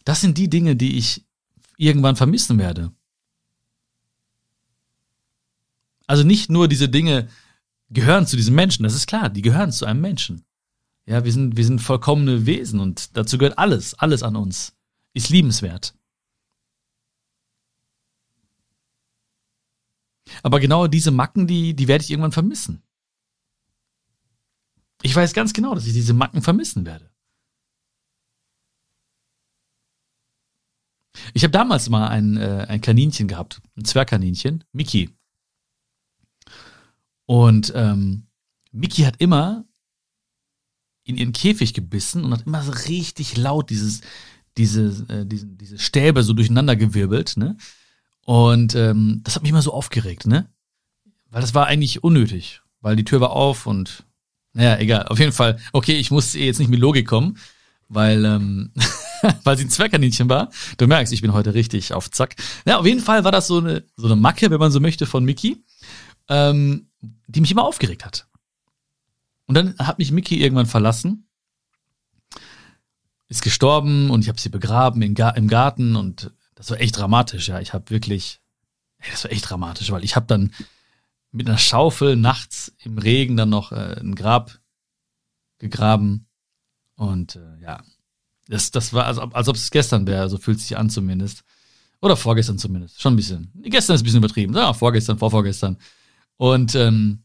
das 0.04 0.20
sind 0.20 0.38
die 0.38 0.50
Dinge, 0.50 0.76
die 0.76 0.98
ich 0.98 1.26
irgendwann 1.76 2.16
vermissen 2.16 2.58
werde. 2.58 2.92
Also 6.06 6.24
nicht 6.24 6.50
nur 6.50 6.68
diese 6.68 6.88
Dinge 6.88 7.28
gehören 7.88 8.26
zu 8.26 8.36
diesem 8.36 8.54
Menschen, 8.54 8.82
das 8.82 8.94
ist 8.94 9.06
klar, 9.06 9.28
die 9.28 9.42
gehören 9.42 9.72
zu 9.72 9.86
einem 9.86 10.00
Menschen. 10.00 10.44
Ja, 11.06 11.24
wir 11.24 11.32
sind, 11.32 11.56
wir 11.56 11.64
sind 11.64 11.80
vollkommene 11.80 12.46
Wesen 12.46 12.80
und 12.80 13.16
dazu 13.16 13.38
gehört 13.38 13.58
alles, 13.58 13.94
alles 13.94 14.22
an 14.22 14.36
uns. 14.36 14.74
Ist 15.12 15.28
liebenswert. 15.28 15.94
Aber 20.42 20.60
genau 20.60 20.86
diese 20.86 21.10
Macken, 21.10 21.46
die, 21.46 21.74
die 21.74 21.88
werde 21.88 22.04
ich 22.04 22.10
irgendwann 22.10 22.32
vermissen. 22.32 22.82
Ich 25.02 25.14
weiß 25.14 25.32
ganz 25.32 25.52
genau, 25.52 25.74
dass 25.74 25.86
ich 25.86 25.92
diese 25.92 26.14
Macken 26.14 26.42
vermissen 26.42 26.84
werde. 26.84 27.10
Ich 31.34 31.42
habe 31.42 31.52
damals 31.52 31.88
mal 31.88 32.08
ein, 32.08 32.36
äh, 32.36 32.66
ein 32.68 32.80
Kaninchen 32.80 33.28
gehabt, 33.28 33.60
ein 33.76 33.84
Zwergkaninchen, 33.84 34.64
Mickey. 34.72 35.10
Und 37.26 37.72
ähm, 37.74 38.26
Mickey 38.72 39.02
hat 39.02 39.16
immer 39.18 39.64
in 41.04 41.16
ihren 41.16 41.32
Käfig 41.32 41.74
gebissen 41.74 42.24
und 42.24 42.32
hat 42.32 42.46
immer 42.46 42.62
so 42.62 42.72
richtig 42.88 43.36
laut 43.36 43.70
dieses, 43.70 44.00
diese, 44.56 45.06
äh, 45.08 45.26
diese, 45.26 45.46
diese 45.46 45.78
Stäbe 45.78 46.22
so 46.22 46.32
durcheinander 46.32 46.76
gewirbelt, 46.76 47.36
ne? 47.36 47.56
Und 48.30 48.76
ähm, 48.76 49.22
das 49.24 49.34
hat 49.34 49.42
mich 49.42 49.50
immer 49.50 49.60
so 49.60 49.72
aufgeregt, 49.72 50.24
ne? 50.24 50.48
Weil 51.30 51.40
das 51.40 51.52
war 51.52 51.66
eigentlich 51.66 52.04
unnötig, 52.04 52.60
weil 52.80 52.94
die 52.94 53.02
Tür 53.02 53.20
war 53.20 53.32
auf 53.32 53.66
und 53.66 54.04
naja, 54.52 54.78
egal. 54.78 55.08
Auf 55.08 55.18
jeden 55.18 55.32
Fall, 55.32 55.58
okay, 55.72 55.94
ich 55.94 56.12
muss 56.12 56.34
jetzt 56.34 56.60
nicht 56.60 56.68
mit 56.68 56.78
Logik 56.78 57.08
kommen, 57.08 57.38
weil, 57.88 58.24
ähm, 58.24 58.70
weil 59.42 59.58
sie 59.58 59.64
ein 59.64 59.70
Zwergkaninchen 59.70 60.28
war. 60.28 60.52
Du 60.76 60.86
merkst, 60.86 61.12
ich 61.12 61.22
bin 61.22 61.32
heute 61.32 61.54
richtig 61.54 61.92
auf 61.92 62.08
Zack. 62.08 62.36
Ja, 62.64 62.78
auf 62.78 62.86
jeden 62.86 63.00
Fall 63.00 63.24
war 63.24 63.32
das 63.32 63.48
so 63.48 63.58
eine, 63.58 63.82
so 63.96 64.06
eine 64.06 64.14
Macke, 64.14 64.48
wenn 64.52 64.60
man 64.60 64.70
so 64.70 64.78
möchte, 64.78 65.06
von 65.06 65.24
Mickey, 65.24 65.64
ähm, 66.28 66.86
die 67.26 67.40
mich 67.40 67.50
immer 67.50 67.64
aufgeregt 67.64 68.04
hat. 68.04 68.28
Und 69.46 69.56
dann 69.56 69.76
hat 69.76 69.98
mich 69.98 70.12
Mickey 70.12 70.40
irgendwann 70.40 70.66
verlassen, 70.66 71.26
ist 73.26 73.42
gestorben 73.42 74.08
und 74.08 74.20
ich 74.22 74.28
habe 74.28 74.40
sie 74.40 74.50
begraben 74.50 75.02
im 75.02 75.14
Garten 75.16 75.96
und 75.96 76.30
das 76.60 76.70
war 76.70 76.80
echt 76.80 76.98
dramatisch, 76.98 77.48
ja. 77.48 77.58
Ich 77.58 77.72
habe 77.72 77.88
wirklich, 77.88 78.38
ey, 78.98 79.10
das 79.10 79.24
war 79.24 79.32
echt 79.32 79.48
dramatisch, 79.48 79.90
weil 79.92 80.04
ich 80.04 80.14
habe 80.14 80.26
dann 80.26 80.52
mit 81.32 81.48
einer 81.48 81.56
Schaufel 81.56 82.16
nachts 82.16 82.74
im 82.80 82.98
Regen 82.98 83.38
dann 83.38 83.48
noch 83.48 83.72
äh, 83.72 83.98
ein 83.98 84.14
Grab 84.14 84.60
gegraben 85.56 86.26
und 86.96 87.36
äh, 87.36 87.62
ja, 87.62 87.82
das, 88.46 88.72
das 88.72 88.92
war, 88.92 89.06
als, 89.06 89.16
als 89.16 89.48
ob 89.48 89.56
es 89.56 89.70
gestern 89.70 90.06
wäre, 90.06 90.28
so 90.28 90.36
fühlt 90.36 90.60
sich 90.60 90.76
an 90.76 90.90
zumindest. 90.90 91.44
Oder 92.02 92.14
vorgestern 92.14 92.58
zumindest. 92.58 93.00
Schon 93.00 93.14
ein 93.14 93.16
bisschen. 93.16 93.50
Gestern 93.62 93.94
ist 93.94 94.02
ein 94.02 94.04
bisschen 94.04 94.18
übertrieben. 94.18 94.54
Ja, 94.54 94.74
vorgestern, 94.74 95.16
vorvorgestern. 95.16 95.78
Und 96.36 96.74
ähm, 96.74 97.24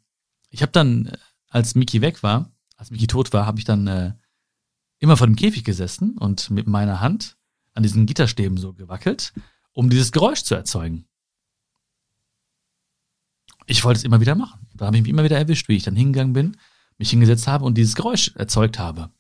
ich 0.49 0.61
habe 0.61 0.71
dann, 0.71 1.11
als 1.49 1.75
Miki 1.75 1.99
weg 1.99 2.23
war, 2.23 2.53
als 2.77 2.89
Miki 2.89 3.07
tot 3.07 3.33
war, 3.33 3.45
habe 3.45 3.59
ich 3.59 3.65
dann 3.65 3.85
äh, 3.87 4.13
immer 4.99 5.17
vor 5.17 5.27
dem 5.27 5.35
Käfig 5.35 5.65
gesessen 5.65 6.17
und 6.17 6.49
mit 6.51 6.67
meiner 6.67 7.01
Hand 7.01 7.35
an 7.75 7.83
diesen 7.83 8.05
Gitterstäben 8.05 8.57
so 8.57 8.73
gewackelt, 8.73 9.33
um 9.73 9.89
dieses 9.89 10.11
Geräusch 10.11 10.41
zu 10.41 10.55
erzeugen. 10.55 11.05
Ich 13.67 13.83
wollte 13.83 13.99
es 13.99 14.03
immer 14.03 14.21
wieder 14.21 14.35
machen. 14.35 14.67
Da 14.73 14.87
habe 14.87 14.97
ich 14.97 15.03
mich 15.03 15.09
immer 15.09 15.23
wieder 15.23 15.37
erwischt, 15.37 15.67
wie 15.67 15.75
ich 15.75 15.83
dann 15.83 15.95
hingegangen 15.95 16.33
bin, 16.33 16.57
mich 16.97 17.09
hingesetzt 17.09 17.47
habe 17.47 17.65
und 17.65 17.77
dieses 17.77 17.95
Geräusch 17.95 18.31
erzeugt 18.35 18.79
habe. 18.79 19.11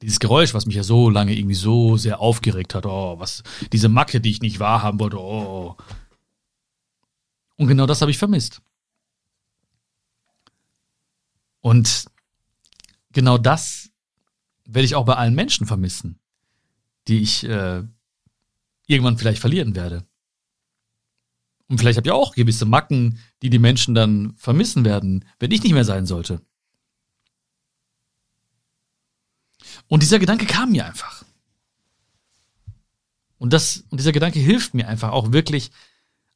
Dieses 0.00 0.20
Geräusch, 0.20 0.54
was 0.54 0.66
mich 0.66 0.76
ja 0.76 0.84
so 0.84 1.10
lange 1.10 1.36
irgendwie 1.36 1.56
so 1.56 1.96
sehr 1.96 2.20
aufgeregt 2.20 2.74
hat, 2.74 2.86
oh, 2.86 3.18
was, 3.18 3.42
diese 3.72 3.88
Macke, 3.88 4.20
die 4.20 4.30
ich 4.30 4.40
nicht 4.40 4.60
wahrhaben 4.60 5.00
wollte, 5.00 5.18
oh. 5.18 5.76
Und 7.56 7.66
genau 7.66 7.86
das 7.86 8.00
habe 8.00 8.10
ich 8.10 8.18
vermisst. 8.18 8.62
Und 11.60 12.06
genau 13.10 13.36
das 13.36 13.90
werde 14.64 14.84
ich 14.86 14.94
auch 14.94 15.04
bei 15.04 15.16
allen 15.16 15.34
Menschen 15.34 15.66
vermissen, 15.66 16.20
die 17.08 17.20
ich 17.20 17.44
äh, 17.44 17.82
irgendwann 18.86 19.18
vielleicht 19.18 19.40
verlieren 19.40 19.74
werde. 19.74 20.06
Und 21.68 21.78
vielleicht 21.78 21.98
habt 21.98 22.06
ihr 22.06 22.14
auch 22.14 22.34
gewisse 22.34 22.64
Macken, 22.64 23.18
die 23.42 23.50
die 23.50 23.58
Menschen 23.58 23.94
dann 23.94 24.34
vermissen 24.36 24.84
werden, 24.84 25.24
wenn 25.38 25.50
ich 25.50 25.62
nicht 25.62 25.74
mehr 25.74 25.84
sein 25.84 26.06
sollte. 26.06 26.40
Und 29.86 30.02
dieser 30.02 30.18
Gedanke 30.18 30.46
kam 30.46 30.72
mir 30.72 30.86
einfach. 30.86 31.24
Und, 33.38 33.52
das, 33.52 33.84
und 33.90 33.98
dieser 33.98 34.12
Gedanke 34.12 34.38
hilft 34.38 34.74
mir 34.74 34.88
einfach 34.88 35.10
auch 35.10 35.32
wirklich 35.32 35.70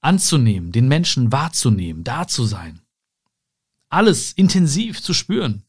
anzunehmen, 0.01 0.73
den 0.73 0.89
Menschen 0.89 1.33
wahrzunehmen, 1.33 2.05
da 2.05 2.27
zu 2.29 2.45
sein. 2.45 2.81
Alles 3.89 4.33
intensiv 4.33 5.03
zu 5.03 5.15
spüren. 5.15 5.65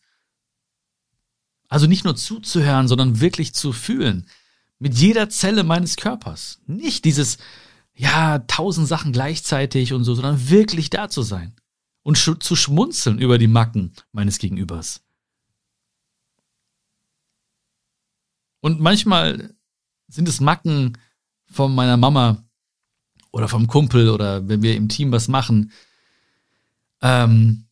Also 1.68 1.88
nicht 1.88 2.04
nur 2.04 2.16
zuzuhören, 2.16 2.88
sondern 2.88 3.20
wirklich 3.20 3.54
zu 3.54 3.74
fühlen. 3.74 4.28
Mit 4.84 4.96
jeder 4.96 5.30
Zelle 5.30 5.64
meines 5.64 5.96
Körpers. 5.96 6.60
Nicht 6.68 7.06
dieses, 7.06 7.38
ja, 7.96 8.40
tausend 8.40 8.86
Sachen 8.86 9.14
gleichzeitig 9.14 9.94
und 9.94 10.04
so, 10.04 10.14
sondern 10.14 10.50
wirklich 10.50 10.90
da 10.90 11.08
zu 11.08 11.22
sein. 11.22 11.56
Und 12.02 12.18
sch 12.18 12.32
zu 12.42 12.58
schmunzeln 12.58 13.18
über 13.18 13.38
die 13.38 13.48
Macken 13.48 13.94
meines 14.12 14.40
Gegenübers. 14.40 15.02
Und 18.60 18.82
manchmal 18.82 19.56
sind 20.10 20.28
es 20.28 20.42
Macken 20.42 20.98
von 21.46 21.74
meiner 21.74 21.96
Mama 21.96 22.44
oder 23.32 23.48
vom 23.48 23.68
Kumpel 23.68 24.10
oder 24.10 24.50
wenn 24.50 24.64
wir 24.64 24.76
im 24.76 24.90
Team 24.90 25.14
was 25.14 25.30
machen. 25.30 25.72
Ähm, 27.02 27.68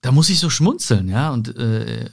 da 0.00 0.10
muss 0.10 0.28
ich 0.28 0.40
so 0.40 0.50
schmunzeln, 0.50 1.08
ja, 1.08 1.30
und 1.30 1.54
äh, 1.56 2.10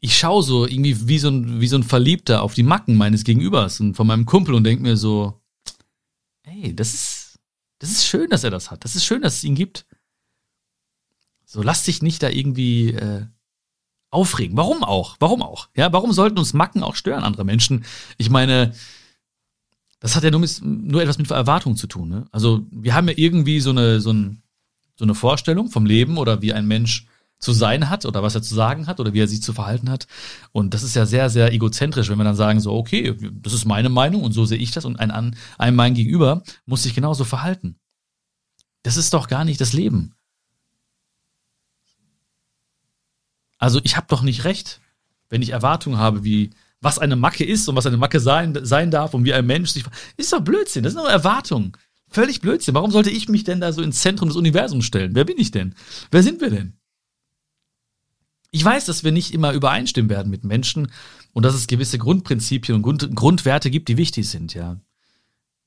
ich 0.00 0.16
schaue 0.16 0.42
so 0.42 0.66
irgendwie 0.66 1.08
wie 1.08 1.18
so, 1.18 1.28
ein, 1.28 1.60
wie 1.60 1.66
so 1.66 1.76
ein 1.76 1.82
Verliebter 1.82 2.42
auf 2.42 2.54
die 2.54 2.62
Macken 2.62 2.96
meines 2.96 3.24
Gegenübers 3.24 3.80
und 3.80 3.94
von 3.94 4.06
meinem 4.06 4.26
Kumpel 4.26 4.54
und 4.54 4.64
denke 4.64 4.82
mir 4.82 4.96
so, 4.96 5.40
ey, 6.44 6.74
das 6.74 6.94
ist, 6.94 7.38
das 7.78 7.90
ist 7.90 8.06
schön, 8.06 8.30
dass 8.30 8.44
er 8.44 8.50
das 8.50 8.70
hat. 8.70 8.84
Das 8.84 8.94
ist 8.94 9.04
schön, 9.04 9.22
dass 9.22 9.36
es 9.36 9.44
ihn 9.44 9.54
gibt. 9.54 9.86
So, 11.44 11.62
lass 11.62 11.84
dich 11.84 12.02
nicht 12.02 12.22
da 12.22 12.28
irgendwie 12.28 12.90
äh, 12.90 13.26
aufregen. 14.10 14.56
Warum 14.56 14.84
auch? 14.84 15.16
Warum 15.18 15.42
auch? 15.42 15.68
Ja, 15.74 15.92
warum 15.92 16.12
sollten 16.12 16.38
uns 16.38 16.54
Macken 16.54 16.82
auch 16.82 16.94
stören, 16.94 17.24
andere 17.24 17.44
Menschen? 17.44 17.84
Ich 18.18 18.30
meine, 18.30 18.74
das 19.98 20.14
hat 20.14 20.22
ja 20.22 20.30
nur, 20.30 20.40
mit, 20.40 20.60
nur 20.62 21.02
etwas 21.02 21.18
mit 21.18 21.30
Erwartung 21.30 21.76
zu 21.76 21.88
tun. 21.88 22.08
Ne? 22.08 22.26
Also, 22.30 22.64
wir 22.70 22.94
haben 22.94 23.08
ja 23.08 23.14
irgendwie 23.16 23.60
so 23.60 23.70
eine, 23.70 24.00
so, 24.00 24.12
ein, 24.12 24.42
so 24.96 25.04
eine 25.04 25.14
Vorstellung 25.14 25.70
vom 25.70 25.86
Leben 25.86 26.18
oder 26.18 26.40
wie 26.40 26.52
ein 26.52 26.68
Mensch 26.68 27.06
zu 27.38 27.52
sein 27.52 27.88
hat 27.88 28.04
oder 28.04 28.22
was 28.22 28.34
er 28.34 28.42
zu 28.42 28.54
sagen 28.54 28.86
hat 28.86 29.00
oder 29.00 29.12
wie 29.12 29.20
er 29.20 29.28
sich 29.28 29.42
zu 29.42 29.52
verhalten 29.52 29.90
hat. 29.90 30.06
Und 30.52 30.74
das 30.74 30.82
ist 30.82 30.96
ja 30.96 31.06
sehr, 31.06 31.30
sehr 31.30 31.52
egozentrisch, 31.52 32.08
wenn 32.08 32.18
wir 32.18 32.24
dann 32.24 32.36
sagen 32.36 32.60
so, 32.60 32.74
okay, 32.74 33.14
das 33.32 33.52
ist 33.52 33.64
meine 33.64 33.88
Meinung 33.88 34.22
und 34.22 34.32
so 34.32 34.44
sehe 34.44 34.58
ich 34.58 34.72
das 34.72 34.84
und 34.84 34.98
ein, 34.98 35.10
ein, 35.10 35.36
ein 35.56 35.74
mein 35.76 35.94
Gegenüber 35.94 36.42
muss 36.66 36.82
sich 36.82 36.94
genauso 36.94 37.24
verhalten. 37.24 37.76
Das 38.82 38.96
ist 38.96 39.14
doch 39.14 39.28
gar 39.28 39.44
nicht 39.44 39.60
das 39.60 39.72
Leben. 39.72 40.14
Also 43.58 43.80
ich 43.82 43.96
habe 43.96 44.06
doch 44.08 44.22
nicht 44.22 44.44
recht, 44.44 44.80
wenn 45.28 45.42
ich 45.42 45.50
Erwartungen 45.50 45.98
habe, 45.98 46.24
wie 46.24 46.50
was 46.80 46.98
eine 46.98 47.16
Macke 47.16 47.44
ist 47.44 47.68
und 47.68 47.74
was 47.74 47.86
eine 47.86 47.96
Macke 47.96 48.20
sein, 48.20 48.56
sein 48.62 48.90
darf 48.90 49.14
und 49.14 49.24
wie 49.24 49.34
ein 49.34 49.46
Mensch 49.46 49.70
sich. 49.70 49.84
Ist 50.16 50.32
doch 50.32 50.40
Blödsinn, 50.40 50.84
das 50.84 50.92
sind 50.92 51.02
nur 51.02 51.10
Erwartungen. 51.10 51.72
Völlig 52.08 52.40
Blödsinn. 52.40 52.74
Warum 52.74 52.90
sollte 52.90 53.10
ich 53.10 53.28
mich 53.28 53.44
denn 53.44 53.60
da 53.60 53.72
so 53.72 53.82
ins 53.82 54.00
Zentrum 54.00 54.28
des 54.28 54.36
Universums 54.36 54.84
stellen? 54.84 55.14
Wer 55.14 55.24
bin 55.24 55.38
ich 55.38 55.50
denn? 55.50 55.74
Wer 56.10 56.22
sind 56.22 56.40
wir 56.40 56.50
denn? 56.50 56.77
Ich 58.50 58.64
weiß, 58.64 58.86
dass 58.86 59.04
wir 59.04 59.12
nicht 59.12 59.34
immer 59.34 59.52
übereinstimmen 59.52 60.10
werden 60.10 60.30
mit 60.30 60.44
Menschen 60.44 60.90
und 61.32 61.44
dass 61.44 61.54
es 61.54 61.66
gewisse 61.66 61.98
Grundprinzipien 61.98 62.76
und 62.76 62.82
Grund, 62.82 63.14
Grundwerte 63.14 63.70
gibt, 63.70 63.88
die 63.88 63.96
wichtig 63.96 64.28
sind, 64.28 64.54
ja. 64.54 64.80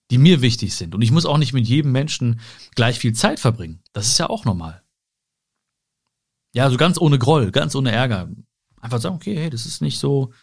Die 0.09 0.17
mir 0.17 0.41
wichtig 0.41 0.75
sind. 0.75 0.93
Und 0.93 1.01
ich 1.01 1.11
muss 1.11 1.25
auch 1.25 1.37
nicht 1.37 1.53
mit 1.53 1.67
jedem 1.67 1.91
Menschen 1.91 2.41
gleich 2.75 2.99
viel 2.99 3.13
Zeit 3.13 3.39
verbringen. 3.39 3.81
Das 3.93 4.07
ist 4.07 4.17
ja 4.17 4.29
auch 4.29 4.45
normal. 4.45 4.81
Ja, 6.53 6.69
so 6.69 6.75
ganz 6.75 6.99
ohne 6.99 7.17
Groll, 7.17 7.51
ganz 7.51 7.75
ohne 7.75 7.91
Ärger. 7.91 8.29
Einfach 8.81 8.99
sagen, 8.99 9.15
okay, 9.15 9.37
hey, 9.37 9.49
das 9.49 9.65
ist 9.65 9.81
nicht 9.81 9.99
so, 9.99 10.33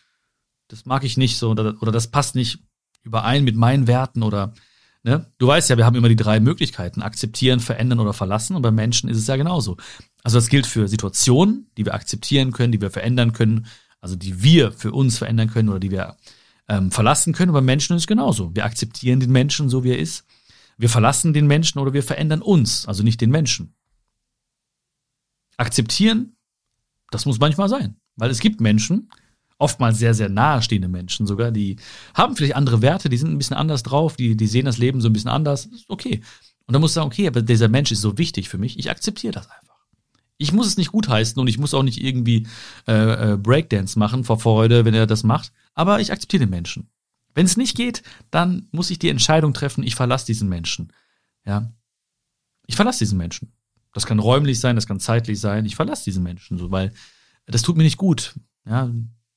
das 0.68 0.86
mag 0.86 1.04
ich 1.04 1.16
nicht 1.16 1.36
so 1.36 1.50
oder, 1.50 1.74
oder 1.82 1.92
das 1.92 2.06
passt 2.06 2.34
nicht 2.34 2.60
überein 3.02 3.44
mit 3.44 3.56
meinen 3.56 3.86
Werten 3.86 4.22
oder 4.22 4.54
Ne? 5.08 5.26
Du 5.38 5.46
weißt 5.46 5.70
ja, 5.70 5.76
wir 5.76 5.86
haben 5.86 5.96
immer 5.96 6.08
die 6.08 6.16
drei 6.16 6.40
Möglichkeiten, 6.40 7.02
akzeptieren, 7.02 7.60
verändern 7.60 8.00
oder 8.00 8.12
verlassen. 8.12 8.56
Und 8.56 8.62
bei 8.62 8.70
Menschen 8.70 9.08
ist 9.08 9.16
es 9.16 9.26
ja 9.26 9.36
genauso. 9.36 9.76
Also 10.22 10.38
das 10.38 10.48
gilt 10.48 10.66
für 10.66 10.88
Situationen, 10.88 11.70
die 11.76 11.84
wir 11.84 11.94
akzeptieren 11.94 12.52
können, 12.52 12.72
die 12.72 12.80
wir 12.80 12.90
verändern 12.90 13.32
können, 13.32 13.66
also 14.00 14.16
die 14.16 14.42
wir 14.42 14.72
für 14.72 14.92
uns 14.92 15.18
verändern 15.18 15.48
können 15.48 15.68
oder 15.68 15.80
die 15.80 15.90
wir 15.90 16.16
ähm, 16.68 16.90
verlassen 16.90 17.32
können. 17.32 17.52
Bei 17.52 17.60
Menschen 17.60 17.96
ist 17.96 18.02
es 18.02 18.06
genauso. 18.06 18.54
Wir 18.54 18.64
akzeptieren 18.64 19.20
den 19.20 19.32
Menschen 19.32 19.68
so, 19.68 19.84
wie 19.84 19.90
er 19.90 19.98
ist. 19.98 20.24
Wir 20.76 20.88
verlassen 20.88 21.32
den 21.32 21.46
Menschen 21.46 21.78
oder 21.78 21.92
wir 21.92 22.02
verändern 22.02 22.42
uns, 22.42 22.86
also 22.86 23.02
nicht 23.02 23.20
den 23.20 23.30
Menschen. 23.30 23.74
Akzeptieren, 25.56 26.36
das 27.10 27.26
muss 27.26 27.40
manchmal 27.40 27.68
sein. 27.68 27.96
Weil 28.14 28.30
es 28.30 28.38
gibt 28.38 28.60
Menschen, 28.60 29.10
oftmals 29.58 29.98
sehr, 29.98 30.14
sehr 30.14 30.28
nahestehende 30.28 30.88
Menschen 30.88 31.26
sogar, 31.26 31.50
die 31.50 31.76
haben 32.14 32.36
vielleicht 32.36 32.56
andere 32.56 32.80
Werte, 32.80 33.08
die 33.08 33.16
sind 33.16 33.32
ein 33.32 33.38
bisschen 33.38 33.56
anders 33.56 33.82
drauf, 33.82 34.16
die, 34.16 34.36
die 34.36 34.46
sehen 34.46 34.66
das 34.66 34.78
Leben 34.78 35.00
so 35.00 35.08
ein 35.08 35.12
bisschen 35.12 35.30
anders. 35.30 35.68
Okay. 35.88 36.22
Und 36.66 36.74
dann 36.74 36.80
musst 36.80 36.94
du 36.94 37.00
sagen, 37.00 37.08
okay, 37.08 37.26
aber 37.26 37.42
dieser 37.42 37.68
Mensch 37.68 37.90
ist 37.90 38.00
so 38.00 38.18
wichtig 38.18 38.48
für 38.48 38.58
mich, 38.58 38.78
ich 38.78 38.90
akzeptiere 38.90 39.32
das 39.32 39.50
einfach. 39.50 39.67
Ich 40.38 40.52
muss 40.52 40.66
es 40.66 40.76
nicht 40.76 40.92
gutheißen 40.92 41.38
und 41.40 41.48
ich 41.48 41.58
muss 41.58 41.74
auch 41.74 41.82
nicht 41.82 42.02
irgendwie 42.02 42.46
äh, 42.86 43.32
äh, 43.32 43.36
Breakdance 43.36 43.98
machen 43.98 44.24
vor 44.24 44.38
Freude, 44.38 44.84
wenn 44.84 44.94
er 44.94 45.06
das 45.06 45.24
macht, 45.24 45.52
aber 45.74 46.00
ich 46.00 46.12
akzeptiere 46.12 46.44
den 46.44 46.50
Menschen. 46.50 46.88
Wenn 47.34 47.44
es 47.44 47.56
nicht 47.56 47.76
geht, 47.76 48.02
dann 48.30 48.68
muss 48.70 48.90
ich 48.90 48.98
die 48.98 49.08
Entscheidung 49.08 49.52
treffen, 49.52 49.84
ich 49.84 49.94
verlasse 49.94 50.26
diesen 50.26 50.48
Menschen. 50.48 50.92
Ja. 51.44 51.72
Ich 52.66 52.76
verlasse 52.76 53.00
diesen 53.00 53.18
Menschen. 53.18 53.52
Das 53.92 54.06
kann 54.06 54.18
räumlich 54.18 54.60
sein, 54.60 54.76
das 54.76 54.86
kann 54.86 55.00
zeitlich 55.00 55.40
sein. 55.40 55.64
Ich 55.64 55.76
verlasse 55.76 56.04
diesen 56.04 56.22
Menschen 56.22 56.58
so, 56.58 56.70
weil 56.70 56.92
das 57.46 57.62
tut 57.62 57.76
mir 57.76 57.82
nicht 57.82 57.96
gut. 57.96 58.34
Ja, 58.66 58.90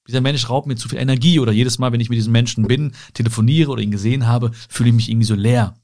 dieser 0.07 0.21
Mensch 0.21 0.49
raubt 0.49 0.67
mir 0.67 0.75
zu 0.75 0.89
viel 0.89 0.99
Energie 0.99 1.39
oder 1.39 1.51
jedes 1.51 1.79
Mal, 1.79 1.91
wenn 1.91 2.01
ich 2.01 2.09
mit 2.09 2.17
diesem 2.17 2.33
Menschen 2.33 2.67
bin, 2.67 2.93
telefoniere 3.13 3.71
oder 3.71 3.81
ihn 3.81 3.91
gesehen 3.91 4.27
habe, 4.27 4.51
fühle 4.67 4.89
ich 4.89 4.95
mich 4.95 5.09
irgendwie 5.09 5.25
so 5.25 5.35
leer. 5.35 5.75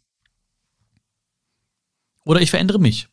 Oder 2.25 2.41
ich 2.41 2.50
verändere 2.50 2.79
mich. 2.79 3.07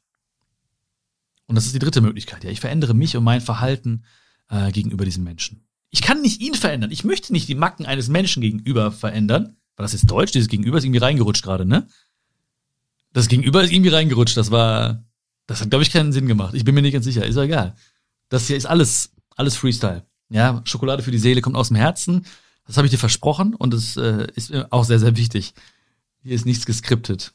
Und 1.47 1.57
das 1.57 1.67
ist 1.67 1.75
die 1.75 1.79
dritte 1.79 2.01
Möglichkeit. 2.01 2.45
Ja, 2.45 2.51
ich 2.51 2.61
verändere 2.61 2.95
mich 2.95 3.17
und 3.17 3.25
mein 3.25 3.41
Verhalten 3.41 4.05
äh, 4.49 4.73
gegenüber 4.73 5.05
diesem 5.05 5.25
Menschen. 5.25 5.67
Ich 5.91 6.03
kann 6.03 6.23
nicht 6.23 6.41
ihn 6.41 6.55
verändern. 6.55 6.91
Ich 6.91 7.05
möchte 7.05 7.33
nicht 7.33 7.49
die 7.49 7.55
Macken 7.55 7.87
eines 7.87 8.09
Menschen 8.09 8.41
gegenüber 8.41 8.91
verändern. 8.91 9.57
War 9.77 9.85
das 9.85 9.93
jetzt 9.93 10.11
Deutsch? 10.11 10.33
Dieses 10.33 10.49
Gegenüber 10.49 10.79
ist 10.79 10.85
irgendwie 10.85 10.99
reingerutscht 10.99 11.43
gerade, 11.43 11.65
ne? 11.65 11.87
Das 13.13 13.29
Gegenüber 13.29 13.63
ist 13.63 13.73
irgendwie 13.73 13.91
reingerutscht. 13.91 14.37
Das 14.37 14.51
war, 14.51 15.05
das 15.47 15.61
hat, 15.61 15.71
glaube 15.71 15.85
ich, 15.85 15.91
keinen 15.91 16.13
Sinn 16.13 16.27
gemacht. 16.27 16.55
Ich 16.55 16.65
bin 16.65 16.75
mir 16.75 16.83
nicht 16.83 16.95
ganz 16.95 17.05
sicher. 17.05 17.25
Ist 17.25 17.37
doch 17.37 17.43
egal. 17.43 17.77
Das 18.29 18.49
hier 18.49 18.57
ist 18.57 18.67
alles, 18.67 19.13
alles 19.37 19.57
Freestyle. 19.57 20.05
Ja, 20.31 20.63
Schokolade 20.65 21.03
für 21.03 21.13
die 21.13 21.19
Seele 21.19 21.41
kommt 21.41 21.57
aus 21.57 21.69
dem 21.69 21.77
Herzen. 21.77 22.27
Das 22.67 22.77
habe 22.77 22.87
ich 22.87 22.91
dir 22.91 22.99
versprochen 22.99 23.55
und 23.55 23.73
es 23.73 23.97
äh, 23.97 24.27
ist 24.35 24.53
auch 24.73 24.85
sehr, 24.85 24.99
sehr 24.99 25.17
wichtig. 25.17 25.55
Hier 26.23 26.35
ist 26.35 26.47
nichts 26.47 26.67
geskriptet. 26.67 27.35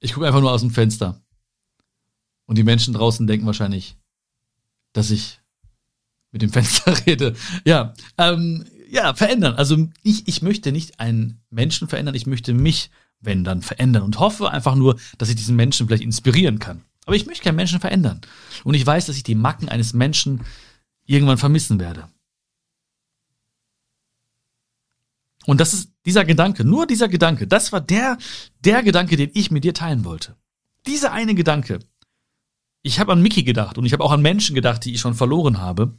Ich 0.00 0.14
gucke 0.14 0.26
einfach 0.26 0.40
nur 0.40 0.50
aus 0.50 0.62
dem 0.62 0.70
Fenster. 0.70 1.21
Und 2.52 2.56
die 2.56 2.64
Menschen 2.64 2.92
draußen 2.92 3.26
denken 3.26 3.46
wahrscheinlich, 3.46 3.96
dass 4.92 5.10
ich 5.10 5.40
mit 6.32 6.42
dem 6.42 6.52
Fenster 6.52 6.94
rede. 7.06 7.34
Ja, 7.64 7.94
ähm, 8.18 8.66
ja, 8.90 9.14
verändern. 9.14 9.54
Also 9.54 9.88
ich, 10.02 10.28
ich 10.28 10.42
möchte 10.42 10.70
nicht 10.70 11.00
einen 11.00 11.40
Menschen 11.48 11.88
verändern, 11.88 12.14
ich 12.14 12.26
möchte 12.26 12.52
mich, 12.52 12.90
wenn 13.20 13.42
dann, 13.42 13.62
verändern 13.62 14.02
und 14.02 14.20
hoffe 14.20 14.50
einfach 14.50 14.74
nur, 14.74 15.00
dass 15.16 15.30
ich 15.30 15.36
diesen 15.36 15.56
Menschen 15.56 15.86
vielleicht 15.86 16.02
inspirieren 16.02 16.58
kann. 16.58 16.82
Aber 17.06 17.16
ich 17.16 17.24
möchte 17.24 17.42
keinen 17.42 17.56
Menschen 17.56 17.80
verändern. 17.80 18.20
Und 18.64 18.74
ich 18.74 18.84
weiß, 18.84 19.06
dass 19.06 19.16
ich 19.16 19.22
die 19.22 19.34
Macken 19.34 19.70
eines 19.70 19.94
Menschen 19.94 20.42
irgendwann 21.06 21.38
vermissen 21.38 21.80
werde. 21.80 22.06
Und 25.46 25.58
das 25.58 25.72
ist 25.72 25.90
dieser 26.04 26.26
Gedanke, 26.26 26.66
nur 26.66 26.86
dieser 26.86 27.08
Gedanke, 27.08 27.46
das 27.46 27.72
war 27.72 27.80
der, 27.80 28.18
der 28.60 28.82
Gedanke, 28.82 29.16
den 29.16 29.30
ich 29.32 29.50
mit 29.50 29.64
dir 29.64 29.72
teilen 29.72 30.04
wollte. 30.04 30.36
Dieser 30.86 31.12
eine 31.12 31.34
Gedanke. 31.34 31.78
Ich 32.82 32.98
habe 32.98 33.12
an 33.12 33.22
Mickey 33.22 33.44
gedacht 33.44 33.78
und 33.78 33.86
ich 33.86 33.92
habe 33.92 34.02
auch 34.02 34.10
an 34.12 34.22
Menschen 34.22 34.54
gedacht, 34.54 34.84
die 34.84 34.92
ich 34.94 35.00
schon 35.00 35.14
verloren 35.14 35.58
habe. 35.58 35.94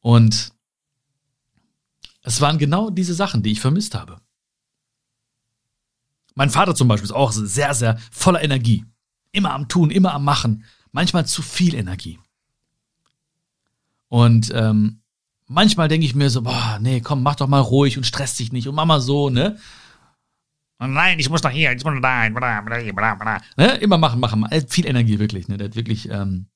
Und 0.00 0.52
es 2.22 2.40
waren 2.40 2.58
genau 2.58 2.90
diese 2.90 3.14
Sachen, 3.14 3.42
die 3.42 3.52
ich 3.52 3.60
vermisst 3.60 3.94
habe. 3.94 4.20
Mein 6.34 6.50
Vater 6.50 6.74
zum 6.74 6.88
Beispiel 6.88 7.04
ist 7.04 7.14
auch 7.14 7.32
sehr, 7.32 7.74
sehr 7.74 7.98
voller 8.10 8.42
Energie. 8.42 8.86
Immer 9.32 9.52
am 9.52 9.68
Tun, 9.68 9.90
immer 9.90 10.14
am 10.14 10.24
Machen. 10.24 10.64
Manchmal 10.92 11.26
zu 11.26 11.42
viel 11.42 11.74
Energie. 11.74 12.18
Und 14.08 14.50
ähm, 14.54 15.00
manchmal 15.46 15.88
denke 15.88 16.06
ich 16.06 16.14
mir 16.14 16.30
so, 16.30 16.42
boah, 16.42 16.78
nee, 16.80 17.00
komm, 17.00 17.22
mach 17.22 17.36
doch 17.36 17.48
mal 17.48 17.60
ruhig 17.60 17.96
und 17.96 18.04
stress 18.04 18.36
dich 18.36 18.52
nicht 18.52 18.68
und 18.68 18.74
mach 18.74 18.84
mal 18.84 19.00
so, 19.00 19.30
ne? 19.30 19.58
Nein, 20.86 21.18
ich 21.18 21.30
muss 21.30 21.42
doch 21.42 21.50
hier, 21.50 21.72
ich 21.72 21.84
muss 21.84 21.94
doch 21.94 22.00
da, 22.00 22.28
bla, 22.28 22.60
bla, 22.60 22.92
bla, 22.92 23.14
bla. 23.14 23.40
Ne? 23.56 23.76
Immer 23.76 23.98
machen, 23.98 24.20
machen, 24.20 24.40
machen. 24.40 24.68
Viel 24.68 24.86
Energie 24.86 25.18
wirklich, 25.18 25.48
ne? 25.48 25.56
Der 25.56 25.68
hat 25.68 25.76
wirklich, 25.76 26.08
ähm, 26.10 26.46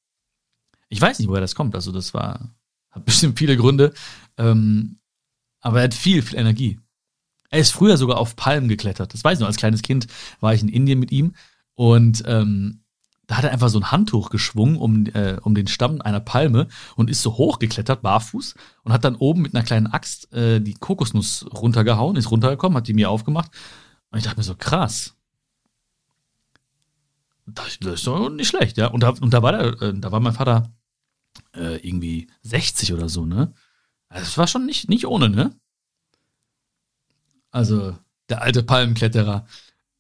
ich 0.89 1.01
weiß 1.01 1.19
nicht, 1.19 1.29
woher 1.29 1.41
das 1.41 1.55
kommt. 1.55 1.75
Also 1.75 1.93
das 1.93 2.15
war, 2.15 2.55
hat 2.91 3.05
bestimmt 3.05 3.39
viele 3.39 3.57
Gründe. 3.57 3.93
Ähm, 4.37 4.99
aber 5.61 5.79
er 5.79 5.85
hat 5.85 5.95
viel, 5.95 6.23
viel 6.23 6.39
Energie. 6.39 6.79
Er 7.51 7.61
ist 7.61 7.73
früher 7.73 7.97
sogar 7.97 8.19
auf 8.19 8.37
Palmen 8.37 8.69
geklettert. 8.69 9.15
Das 9.15 9.25
weiß 9.25 9.39
ich 9.39 9.41
noch, 9.41 9.49
als 9.49 9.57
kleines 9.57 9.83
Kind 9.83 10.07
war 10.41 10.53
ich 10.53 10.63
in 10.63 10.69
Indien 10.69 10.99
mit 10.99 11.13
ihm 11.13 11.35
und 11.75 12.23
ähm, 12.27 12.83
da 13.27 13.37
hat 13.39 13.45
er 13.45 13.53
einfach 13.53 13.69
so 13.69 13.79
ein 13.79 13.91
Handtuch 13.91 14.31
geschwungen 14.31 14.77
um, 14.77 15.07
äh, 15.07 15.39
um 15.43 15.55
den 15.55 15.67
Stamm 15.67 16.01
einer 16.01 16.21
Palme 16.21 16.69
und 16.95 17.11
ist 17.11 17.23
so 17.23 17.37
hochgeklettert, 17.37 18.03
barfuß, 18.03 18.55
und 18.85 18.93
hat 18.93 19.05
dann 19.05 19.17
oben 19.17 19.43
mit 19.43 19.55
einer 19.55 19.65
kleinen 19.65 19.89
Axt 19.89 20.33
äh, 20.33 20.61
die 20.61 20.75
Kokosnuss 20.75 21.47
runtergehauen, 21.53 22.17
ist 22.17 22.31
runtergekommen, 22.31 22.77
hat 22.77 22.89
die 22.89 22.95
mir 22.95 23.11
aufgemacht. 23.11 23.51
Und 24.17 24.21
ich 24.21 24.25
dachte 24.25 24.39
mir 24.39 24.45
so, 24.45 24.55
krass. 24.55 25.15
Das, 27.45 27.77
ist 27.77 28.07
doch 28.07 28.31
nicht 28.31 28.49
schlecht, 28.49 28.79
ja. 28.79 28.87
Und 28.87 29.03
da, 29.03 29.11
und 29.11 29.35
da 29.35 29.43
war 29.43 29.53
der, 29.53 29.83
äh, 29.83 29.93
da 29.95 30.11
war 30.11 30.21
mein 30.21 30.33
Vater 30.33 30.73
äh, 31.55 31.87
irgendwie 31.87 32.27
60 32.41 32.95
oder 32.95 33.11
so, 33.11 33.27
ne? 33.27 33.53
Also 34.09 34.25
das 34.25 34.39
war 34.39 34.47
schon 34.47 34.65
nicht, 34.65 34.89
nicht 34.89 35.07
ohne, 35.07 35.29
ne? 35.29 35.55
Also, 37.51 37.99
der 38.31 38.41
alte 38.41 38.63
Palmenkletterer. 38.63 39.47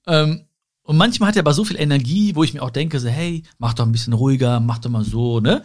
Ähm, 0.07 0.47
und 0.81 0.97
manchmal 0.97 1.29
hat 1.29 1.37
er 1.37 1.43
aber 1.43 1.53
so 1.53 1.67
viel 1.67 1.79
Energie, 1.79 2.35
wo 2.35 2.43
ich 2.43 2.55
mir 2.55 2.63
auch 2.63 2.71
denke, 2.71 2.99
so, 2.99 3.11
hey, 3.11 3.43
mach 3.59 3.75
doch 3.75 3.85
ein 3.85 3.93
bisschen 3.93 4.15
ruhiger, 4.15 4.61
mach 4.61 4.79
doch 4.79 4.89
mal 4.89 5.05
so, 5.05 5.41
ne? 5.41 5.63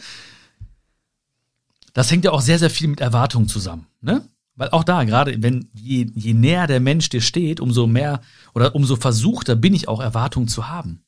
Das 1.93 2.11
hängt 2.11 2.25
ja 2.25 2.31
auch 2.31 2.41
sehr, 2.41 2.59
sehr 2.59 2.69
viel 2.69 2.89
mit 2.89 2.99
Erwartungen 2.99 3.47
zusammen, 3.47 3.87
ne? 4.01 4.27
Weil 4.61 4.69
auch 4.69 4.83
da, 4.83 5.05
gerade 5.05 5.41
wenn 5.41 5.71
je, 5.73 6.05
je 6.13 6.35
näher 6.35 6.67
der 6.67 6.79
Mensch 6.79 7.09
dir 7.09 7.21
steht, 7.21 7.59
umso 7.59 7.87
mehr 7.87 8.21
oder 8.53 8.75
umso 8.75 8.95
versuchter 8.95 9.55
bin 9.55 9.73
ich 9.73 9.87
auch 9.87 9.99
Erwartungen 9.99 10.47
zu 10.47 10.69
haben. 10.69 11.03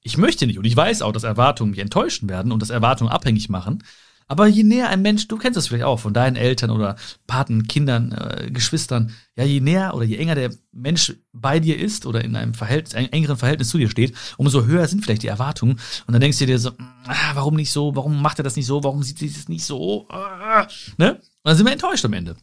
Ich 0.00 0.16
möchte 0.16 0.46
nicht 0.46 0.58
und 0.58 0.64
ich 0.64 0.74
weiß 0.74 1.02
auch, 1.02 1.12
dass 1.12 1.22
Erwartungen 1.22 1.72
mich 1.72 1.80
enttäuschen 1.80 2.26
werden 2.30 2.52
und 2.52 2.62
dass 2.62 2.70
Erwartungen 2.70 3.12
abhängig 3.12 3.50
machen. 3.50 3.84
Aber 4.28 4.46
je 4.46 4.62
näher 4.62 4.88
ein 4.88 5.02
Mensch, 5.02 5.28
du 5.28 5.36
kennst 5.36 5.58
das 5.58 5.68
vielleicht 5.68 5.84
auch 5.84 5.98
von 6.00 6.14
deinen 6.14 6.36
Eltern 6.36 6.70
oder 6.70 6.96
Paten, 7.26 7.68
Kindern, 7.68 8.12
äh, 8.12 8.50
Geschwistern, 8.50 9.12
ja, 9.36 9.44
je 9.44 9.60
näher 9.60 9.92
oder 9.92 10.06
je 10.06 10.16
enger 10.16 10.34
der 10.34 10.54
Mensch 10.72 11.12
bei 11.34 11.60
dir 11.60 11.78
ist 11.78 12.06
oder 12.06 12.24
in 12.24 12.34
einem 12.34 12.54
Verhältnis, 12.54 12.94
einem 12.94 13.10
engeren 13.10 13.36
Verhältnis 13.36 13.68
zu 13.68 13.76
dir 13.76 13.90
steht, 13.90 14.14
umso 14.38 14.64
höher 14.64 14.88
sind 14.88 15.04
vielleicht 15.04 15.22
die 15.22 15.28
Erwartungen. 15.28 15.78
Und 16.06 16.14
dann 16.14 16.22
denkst 16.22 16.38
du 16.38 16.46
dir 16.46 16.58
so, 16.58 16.70
ah, 17.04 17.32
warum 17.34 17.56
nicht 17.56 17.72
so, 17.72 17.94
warum 17.94 18.22
macht 18.22 18.40
er 18.40 18.42
das 18.42 18.56
nicht 18.56 18.64
so, 18.64 18.82
warum 18.82 19.02
sieht 19.02 19.18
sie 19.18 19.30
das 19.30 19.50
nicht 19.50 19.66
so, 19.66 20.08
ah, 20.08 20.66
ne? 20.96 21.16
Und 21.16 21.20
dann 21.50 21.56
sind 21.58 21.66
wir 21.66 21.74
enttäuscht 21.74 22.06
am 22.06 22.14
Ende. 22.14 22.36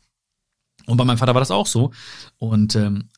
Und 0.85 0.97
bei 0.97 1.05
meinem 1.05 1.17
Vater 1.17 1.33
war 1.33 1.41
das 1.41 1.51
auch 1.51 1.67
so. 1.67 1.91
Und 2.37 2.75
ähm, 2.75 3.09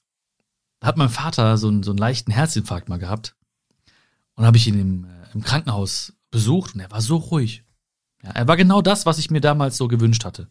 hat 0.81 0.98
mein 0.98 1.10
Vater 1.10 1.57
so 1.57 1.67
einen, 1.67 1.84
so 1.84 1.91
einen 1.91 1.98
leichten 1.98 2.31
Herzinfarkt 2.31 2.89
mal 2.89 3.00
gehabt. 3.00 3.36
Und 4.36 4.45
habe 4.45 4.57
ich 4.57 4.67
ihn 4.67 4.79
im, 4.79 5.05
äh, 5.05 5.34
im 5.34 5.41
Krankenhaus 5.41 6.13
besucht 6.31 6.75
und 6.75 6.81
er 6.81 6.91
war 6.91 7.01
so 7.01 7.17
ruhig. 7.17 7.63
Ja, 8.24 8.31
er 8.31 8.48
war 8.48 8.57
genau 8.57 8.81
das, 8.81 9.05
was 9.05 9.18
ich 9.18 9.31
mir 9.31 9.42
damals 9.42 9.77
so 9.77 9.87
gewünscht 9.87 10.25
hatte. 10.25 10.50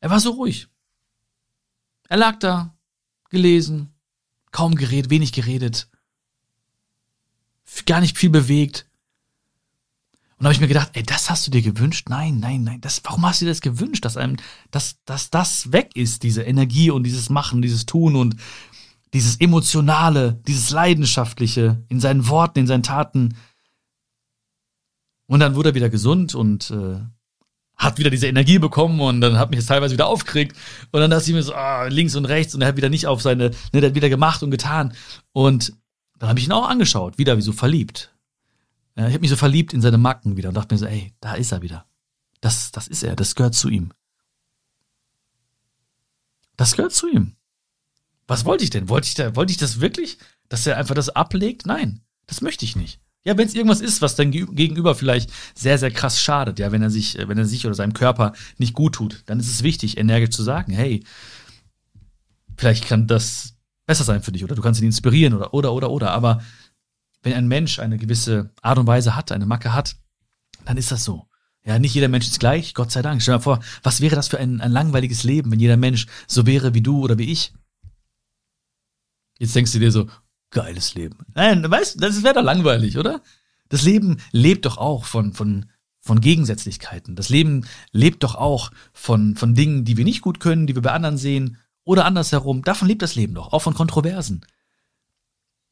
Er 0.00 0.10
war 0.10 0.20
so 0.20 0.30
ruhig. 0.30 0.68
Er 2.08 2.16
lag 2.16 2.38
da, 2.38 2.76
gelesen, 3.30 3.92
kaum 4.52 4.74
geredet, 4.76 5.10
wenig 5.10 5.32
geredet, 5.32 5.88
gar 7.86 8.00
nicht 8.00 8.16
viel 8.16 8.30
bewegt. 8.30 8.87
Und 10.38 10.44
habe 10.44 10.54
ich 10.54 10.60
mir 10.60 10.68
gedacht, 10.68 10.90
ey, 10.92 11.02
das 11.02 11.30
hast 11.30 11.46
du 11.46 11.50
dir 11.50 11.62
gewünscht? 11.62 12.08
Nein, 12.08 12.38
nein, 12.38 12.62
nein. 12.62 12.80
Das, 12.80 13.00
warum 13.04 13.26
hast 13.26 13.40
du 13.40 13.44
dir 13.44 13.50
das 13.50 13.60
gewünscht, 13.60 14.04
dass 14.04 14.16
einem, 14.16 14.36
dass, 14.70 14.98
dass 15.04 15.30
das 15.30 15.72
weg 15.72 15.96
ist, 15.96 16.22
diese 16.22 16.42
Energie 16.42 16.90
und 16.90 17.02
dieses 17.02 17.28
Machen, 17.28 17.60
dieses 17.60 17.86
Tun 17.86 18.14
und 18.14 18.36
dieses 19.14 19.40
Emotionale, 19.40 20.40
dieses 20.46 20.70
Leidenschaftliche 20.70 21.82
in 21.88 21.98
seinen 21.98 22.28
Worten, 22.28 22.60
in 22.60 22.66
seinen 22.68 22.84
Taten. 22.84 23.36
Und 25.26 25.40
dann 25.40 25.56
wurde 25.56 25.70
er 25.70 25.74
wieder 25.74 25.90
gesund 25.90 26.36
und 26.36 26.70
äh, 26.70 27.00
hat 27.76 27.98
wieder 27.98 28.10
diese 28.10 28.28
Energie 28.28 28.60
bekommen 28.60 29.00
und 29.00 29.20
dann 29.20 29.38
hat 29.38 29.50
mich 29.50 29.58
das 29.58 29.66
teilweise 29.66 29.94
wieder 29.94 30.06
aufgeregt. 30.06 30.56
Und 30.92 31.00
dann 31.00 31.10
dachte 31.10 31.24
ich 31.28 31.34
mir 31.34 31.42
so, 31.42 31.54
ah, 31.54 31.86
links 31.86 32.14
und 32.14 32.26
rechts 32.26 32.54
und 32.54 32.62
er 32.62 32.68
hat 32.68 32.76
wieder 32.76 32.90
nicht 32.90 33.06
auf 33.08 33.22
seine, 33.22 33.50
ne, 33.72 33.80
der 33.80 33.90
hat 33.90 33.96
wieder 33.96 34.08
gemacht 34.08 34.42
und 34.44 34.52
getan. 34.52 34.92
Und 35.32 35.72
dann 36.18 36.28
habe 36.28 36.38
ich 36.38 36.46
ihn 36.46 36.52
auch 36.52 36.68
angeschaut, 36.68 37.18
wieder 37.18 37.36
wie 37.36 37.42
so 37.42 37.52
verliebt. 37.52 38.12
Ja, 38.98 39.06
ich 39.06 39.14
habe 39.14 39.20
mich 39.20 39.30
so 39.30 39.36
verliebt 39.36 39.72
in 39.72 39.80
seine 39.80 39.96
Macken 39.96 40.36
wieder 40.36 40.48
und 40.48 40.56
dachte 40.56 40.74
mir 40.74 40.78
so, 40.78 40.86
ey, 40.86 41.14
da 41.20 41.34
ist 41.34 41.52
er 41.52 41.62
wieder. 41.62 41.86
Das, 42.40 42.72
das 42.72 42.88
ist 42.88 43.04
er, 43.04 43.14
das 43.14 43.36
gehört 43.36 43.54
zu 43.54 43.68
ihm. 43.68 43.92
Das 46.56 46.74
gehört 46.74 46.92
zu 46.92 47.08
ihm. 47.08 47.36
Was 48.26 48.44
wollte 48.44 48.64
ich 48.64 48.70
denn? 48.70 48.88
Wollte 48.88 49.06
ich, 49.06 49.14
da, 49.14 49.36
wollte 49.36 49.52
ich 49.52 49.56
das 49.56 49.80
wirklich, 49.80 50.18
dass 50.48 50.66
er 50.66 50.76
einfach 50.76 50.96
das 50.96 51.10
ablegt? 51.10 51.64
Nein, 51.64 52.00
das 52.26 52.40
möchte 52.40 52.64
ich 52.64 52.74
nicht. 52.74 53.00
Ja, 53.24 53.38
wenn 53.38 53.46
es 53.46 53.54
irgendwas 53.54 53.80
ist, 53.80 54.02
was 54.02 54.16
dein 54.16 54.32
Gegenüber 54.32 54.96
vielleicht 54.96 55.30
sehr, 55.54 55.78
sehr 55.78 55.92
krass 55.92 56.20
schadet, 56.20 56.58
ja, 56.58 56.72
wenn 56.72 56.82
er 56.82 56.90
sich, 56.90 57.18
wenn 57.18 57.38
er 57.38 57.44
sich 57.44 57.66
oder 57.66 57.74
seinem 57.74 57.92
Körper 57.92 58.32
nicht 58.56 58.74
gut 58.74 58.96
tut, 58.96 59.22
dann 59.26 59.38
ist 59.38 59.48
es 59.48 59.62
wichtig, 59.62 59.96
energisch 59.96 60.30
zu 60.30 60.42
sagen, 60.42 60.72
hey, 60.72 61.04
vielleicht 62.56 62.86
kann 62.88 63.06
das 63.06 63.54
besser 63.86 64.04
sein 64.04 64.22
für 64.22 64.32
dich 64.32 64.42
oder 64.42 64.56
du 64.56 64.62
kannst 64.62 64.80
ihn 64.80 64.86
inspirieren 64.86 65.34
oder, 65.34 65.54
oder, 65.54 65.72
oder, 65.72 65.90
oder. 65.90 66.10
Aber 66.10 66.42
wenn 67.28 67.36
ein 67.36 67.48
Mensch 67.48 67.78
eine 67.78 67.98
gewisse 67.98 68.50
Art 68.62 68.78
und 68.78 68.86
Weise 68.86 69.14
hat, 69.14 69.32
eine 69.32 69.46
Macke 69.46 69.74
hat, 69.74 69.96
dann 70.64 70.76
ist 70.76 70.90
das 70.90 71.04
so. 71.04 71.28
Ja, 71.64 71.78
nicht 71.78 71.94
jeder 71.94 72.08
Mensch 72.08 72.26
ist 72.26 72.40
gleich, 72.40 72.72
Gott 72.72 72.90
sei 72.90 73.02
Dank. 73.02 73.20
Stell 73.20 73.34
dir 73.34 73.38
mal 73.38 73.42
vor, 73.42 73.60
was 73.82 74.00
wäre 74.00 74.16
das 74.16 74.28
für 74.28 74.38
ein, 74.38 74.62
ein 74.62 74.72
langweiliges 74.72 75.24
Leben, 75.24 75.50
wenn 75.52 75.60
jeder 75.60 75.76
Mensch 75.76 76.06
so 76.26 76.46
wäre 76.46 76.72
wie 76.72 76.80
du 76.80 77.00
oder 77.00 77.18
wie 77.18 77.30
ich? 77.30 77.52
Jetzt 79.38 79.54
denkst 79.54 79.72
du 79.72 79.78
dir 79.78 79.92
so, 79.92 80.08
geiles 80.50 80.94
Leben. 80.94 81.18
Nein, 81.34 81.70
weißt 81.70 82.02
das 82.02 82.22
wäre 82.22 82.34
doch 82.34 82.42
langweilig, 82.42 82.96
oder? 82.96 83.22
Das 83.68 83.82
Leben 83.82 84.16
lebt 84.32 84.64
doch 84.64 84.78
auch 84.78 85.04
von, 85.04 85.34
von, 85.34 85.66
von 86.00 86.22
Gegensätzlichkeiten. 86.22 87.16
Das 87.16 87.28
Leben 87.28 87.66
lebt 87.92 88.22
doch 88.22 88.34
auch 88.34 88.70
von, 88.94 89.36
von 89.36 89.54
Dingen, 89.54 89.84
die 89.84 89.98
wir 89.98 90.04
nicht 90.04 90.22
gut 90.22 90.40
können, 90.40 90.66
die 90.66 90.74
wir 90.74 90.82
bei 90.82 90.92
anderen 90.92 91.18
sehen 91.18 91.58
oder 91.84 92.06
andersherum. 92.06 92.62
Davon 92.62 92.88
lebt 92.88 93.02
das 93.02 93.14
Leben 93.14 93.34
doch, 93.34 93.52
auch 93.52 93.60
von 93.60 93.74
Kontroversen. 93.74 94.40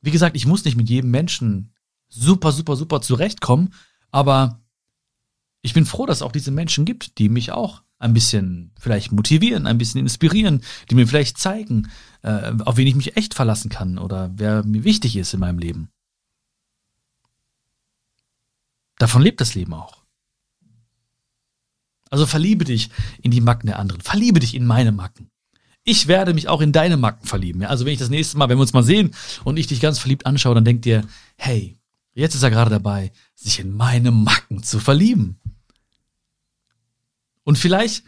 Wie 0.06 0.12
gesagt, 0.12 0.36
ich 0.36 0.46
muss 0.46 0.64
nicht 0.64 0.76
mit 0.76 0.88
jedem 0.88 1.10
Menschen 1.10 1.72
super, 2.08 2.52
super, 2.52 2.76
super 2.76 3.00
zurechtkommen, 3.00 3.74
aber 4.12 4.62
ich 5.62 5.74
bin 5.74 5.84
froh, 5.84 6.06
dass 6.06 6.18
es 6.18 6.22
auch 6.22 6.30
diese 6.30 6.52
Menschen 6.52 6.84
gibt, 6.84 7.18
die 7.18 7.28
mich 7.28 7.50
auch 7.50 7.82
ein 7.98 8.14
bisschen 8.14 8.70
vielleicht 8.78 9.10
motivieren, 9.10 9.66
ein 9.66 9.78
bisschen 9.78 9.98
inspirieren, 9.98 10.62
die 10.88 10.94
mir 10.94 11.08
vielleicht 11.08 11.38
zeigen, 11.38 11.90
äh, 12.22 12.52
auf 12.64 12.76
wen 12.76 12.86
ich 12.86 12.94
mich 12.94 13.16
echt 13.16 13.34
verlassen 13.34 13.68
kann 13.68 13.98
oder 13.98 14.30
wer 14.36 14.62
mir 14.62 14.84
wichtig 14.84 15.16
ist 15.16 15.34
in 15.34 15.40
meinem 15.40 15.58
Leben. 15.58 15.88
Davon 18.98 19.22
lebt 19.22 19.40
das 19.40 19.56
Leben 19.56 19.74
auch. 19.74 20.04
Also 22.10 22.26
verliebe 22.26 22.64
dich 22.64 22.90
in 23.22 23.32
die 23.32 23.40
Macken 23.40 23.66
der 23.66 23.80
anderen. 23.80 24.02
Verliebe 24.02 24.38
dich 24.38 24.54
in 24.54 24.66
meine 24.66 24.92
Macken. 24.92 25.32
Ich 25.88 26.08
werde 26.08 26.34
mich 26.34 26.48
auch 26.48 26.60
in 26.60 26.72
deine 26.72 26.96
Macken 26.96 27.26
verlieben. 27.26 27.62
Ja? 27.62 27.68
Also 27.68 27.86
wenn 27.86 27.92
ich 27.92 27.98
das 27.98 28.10
nächste 28.10 28.36
Mal, 28.36 28.48
wenn 28.48 28.58
wir 28.58 28.62
uns 28.62 28.72
mal 28.72 28.82
sehen 28.82 29.14
und 29.44 29.56
ich 29.56 29.68
dich 29.68 29.80
ganz 29.80 30.00
verliebt 30.00 30.26
anschaue, 30.26 30.56
dann 30.56 30.64
denkt 30.64 30.84
dir, 30.84 31.04
hey, 31.36 31.78
jetzt 32.12 32.34
ist 32.34 32.42
er 32.42 32.50
gerade 32.50 32.70
dabei, 32.70 33.12
sich 33.36 33.60
in 33.60 33.74
meine 33.74 34.10
Macken 34.10 34.64
zu 34.64 34.80
verlieben. 34.80 35.38
Und 37.44 37.56
vielleicht 37.56 38.02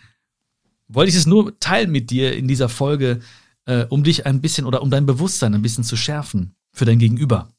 wollte 0.89 1.11
ich 1.11 1.17
es 1.17 1.27
nur 1.27 1.59
teilen 1.61 1.93
mit 1.93 2.11
dir 2.11 2.37
in 2.37 2.49
dieser 2.49 2.69
Folge, 2.69 3.21
äh, 3.67 3.85
um 3.85 4.03
dich 4.03 4.27
ein 4.27 4.41
bisschen 4.41 4.67
oder 4.67 4.83
um 4.83 4.91
dein 4.91 5.07
Bewusstsein 5.07 5.55
ein 5.55 5.63
bisschen 5.63 5.85
zu 5.85 5.97
schärfen 5.97 6.57
für 6.73 6.85
dein 6.85 6.99
Gegenüber. 6.99 7.53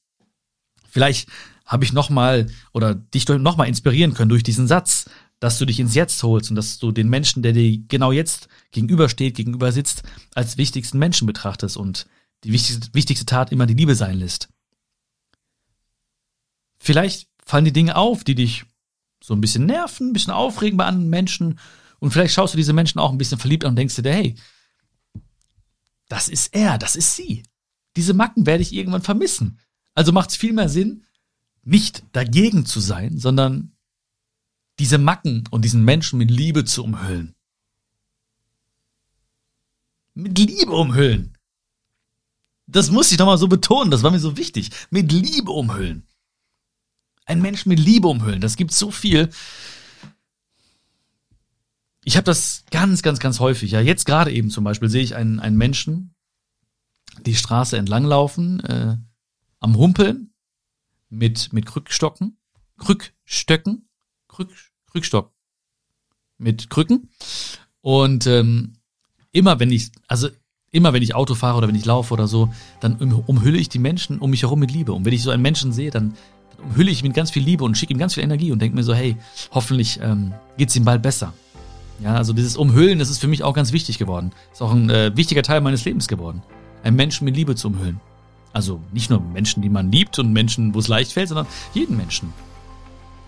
Vielleicht 0.89 1.29
habe 1.65 1.85
ich 1.85 1.93
nochmal 1.93 2.47
oder 2.73 2.95
dich 2.95 3.25
nochmal 3.27 3.69
inspirieren 3.69 4.13
können 4.13 4.29
durch 4.29 4.43
diesen 4.43 4.67
Satz, 4.67 5.09
dass 5.39 5.57
du 5.57 5.65
dich 5.65 5.79
ins 5.79 5.95
Jetzt 5.95 6.21
holst 6.23 6.49
und 6.49 6.55
dass 6.55 6.79
du 6.79 6.91
den 6.91 7.09
Menschen, 7.09 7.43
der 7.43 7.53
dir 7.53 7.77
genau 7.87 8.11
jetzt 8.11 8.49
gegenübersteht, 8.71 9.35
gegenüber 9.35 9.71
sitzt, 9.71 10.03
als 10.35 10.57
wichtigsten 10.57 10.99
Menschen 10.99 11.25
betrachtest 11.25 11.77
und 11.77 12.07
die 12.43 12.51
wichtigste, 12.51 12.93
wichtigste 12.93 13.25
Tat 13.25 13.51
immer 13.51 13.65
die 13.65 13.73
Liebe 13.73 13.95
sein 13.95 14.19
lässt. 14.19 14.49
Vielleicht 16.79 17.29
fallen 17.45 17.65
die 17.65 17.73
Dinge 17.73 17.95
auf, 17.95 18.23
die 18.23 18.35
dich 18.35 18.65
so 19.23 19.33
ein 19.33 19.41
bisschen 19.41 19.65
nerven, 19.65 20.09
ein 20.09 20.13
bisschen 20.13 20.33
aufregen 20.33 20.77
bei 20.77 20.85
anderen 20.85 21.09
Menschen 21.09 21.59
und 21.99 22.11
vielleicht 22.11 22.33
schaust 22.33 22.53
du 22.53 22.57
diese 22.57 22.73
Menschen 22.73 22.99
auch 22.99 23.11
ein 23.11 23.17
bisschen 23.17 23.39
verliebt 23.39 23.65
an 23.65 23.71
und 23.71 23.75
denkst 23.75 23.95
dir, 23.95 24.11
hey, 24.11 24.35
das 26.07 26.27
ist 26.27 26.53
er, 26.55 26.77
das 26.77 26.95
ist 26.95 27.15
sie. 27.15 27.43
Diese 27.95 28.13
Macken 28.13 28.45
werde 28.45 28.61
ich 28.61 28.73
irgendwann 28.73 29.01
vermissen. 29.01 29.59
Also 29.93 30.11
macht 30.11 30.29
es 30.31 30.37
viel 30.37 30.53
mehr 30.53 30.69
Sinn, 30.69 31.03
nicht 31.63 32.03
dagegen 32.13 32.65
zu 32.65 32.79
sein, 32.79 33.17
sondern 33.17 33.75
diese 34.79 34.97
Macken 34.97 35.43
und 35.51 35.63
diesen 35.65 35.83
Menschen 35.83 36.17
mit 36.17 36.31
Liebe 36.31 36.65
zu 36.65 36.83
umhüllen. 36.83 37.35
Mit 40.13 40.37
Liebe 40.37 40.71
umhüllen. 40.71 41.37
Das 42.65 42.89
muss 42.91 43.11
ich 43.11 43.17
doch 43.17 43.25
mal 43.25 43.37
so 43.37 43.47
betonen, 43.47 43.91
das 43.91 44.03
war 44.03 44.11
mir 44.11 44.19
so 44.19 44.37
wichtig. 44.37 44.69
Mit 44.89 45.11
Liebe 45.11 45.51
umhüllen. 45.51 46.07
Ein 47.25 47.41
Mensch 47.41 47.65
mit 47.65 47.79
Liebe 47.79 48.07
umhüllen, 48.07 48.41
das 48.41 48.55
gibt 48.55 48.71
so 48.71 48.89
viel. 48.89 49.29
Ich 52.03 52.15
habe 52.15 52.25
das 52.25 52.63
ganz, 52.71 53.01
ganz, 53.01 53.19
ganz 53.19 53.39
häufig. 53.39 53.71
Ja, 53.71 53.81
jetzt 53.81 54.05
gerade 54.05 54.31
eben 54.31 54.49
zum 54.49 54.63
Beispiel 54.63 54.89
sehe 54.89 55.03
ich 55.03 55.15
einen, 55.15 55.39
einen 55.39 55.57
Menschen 55.57 56.15
die 57.25 57.35
Straße 57.35 57.77
entlanglaufen, 57.77 58.61
äh, 58.61 58.97
am 59.59 59.77
Humpeln 59.77 60.33
mit, 61.09 61.51
mit 61.51 61.65
Krückstocken, 61.65 62.37
Krückstöcken, 62.77 63.88
Krück, 64.29 64.49
Krückstock 64.89 65.33
mit 66.37 66.69
Krücken. 66.69 67.09
Und 67.81 68.25
ähm, 68.27 68.75
immer 69.31 69.59
wenn 69.59 69.71
ich, 69.71 69.91
also 70.07 70.29
immer 70.71 70.93
wenn 70.93 71.03
ich 71.03 71.15
Auto 71.15 71.35
fahre 71.35 71.57
oder 71.57 71.67
wenn 71.67 71.75
ich 71.75 71.85
laufe 71.85 72.13
oder 72.13 72.27
so, 72.27 72.53
dann 72.79 72.95
umhülle 72.95 73.57
ich 73.57 73.69
die 73.69 73.79
Menschen 73.79 74.19
um 74.19 74.29
mich 74.29 74.43
herum 74.43 74.59
mit 74.59 74.71
Liebe. 74.71 74.93
Und 74.93 75.05
wenn 75.05 75.13
ich 75.13 75.23
so 75.23 75.31
einen 75.31 75.41
Menschen 75.41 75.73
sehe, 75.73 75.91
dann, 75.91 76.13
dann 76.55 76.69
umhülle 76.69 76.91
ich 76.91 77.01
ihn 77.01 77.07
mit 77.07 77.15
ganz 77.15 77.31
viel 77.31 77.43
Liebe 77.43 77.63
und 77.63 77.77
schicke 77.77 77.93
ihm 77.93 77.99
ganz 77.99 78.13
viel 78.13 78.23
Energie 78.23 78.51
und 78.51 78.61
denke 78.61 78.75
mir 78.75 78.83
so, 78.83 78.93
hey, 78.93 79.17
hoffentlich 79.51 79.99
ähm, 80.01 80.33
geht 80.57 80.69
es 80.69 80.75
ihm 80.75 80.85
bald 80.85 81.01
besser. 81.01 81.33
Ja, 82.01 82.15
also 82.15 82.31
dieses 82.31 82.55
Umhüllen, 82.55 82.99
das 82.99 83.09
ist 83.09 83.19
für 83.19 83.27
mich 83.27 83.43
auch 83.43 83.53
ganz 83.53 83.73
wichtig 83.73 83.97
geworden. 83.97 84.31
Ist 84.53 84.61
auch 84.61 84.71
ein 84.71 84.89
äh, 84.89 85.11
wichtiger 85.17 85.43
Teil 85.43 85.59
meines 85.59 85.83
Lebens 85.83 86.07
geworden. 86.07 86.43
Einen 86.83 86.95
Menschen 86.95 87.25
mit 87.25 87.35
Liebe 87.35 87.55
zu 87.55 87.67
umhüllen. 87.67 87.99
Also 88.53 88.79
nicht 88.93 89.09
nur 89.09 89.19
Menschen, 89.19 89.61
die 89.61 89.69
man 89.69 89.91
liebt 89.91 90.17
und 90.17 90.31
Menschen, 90.31 90.73
wo 90.73 90.79
es 90.79 90.87
leicht 90.87 91.11
fällt, 91.11 91.27
sondern 91.27 91.45
jeden 91.73 91.97
Menschen. 91.97 92.33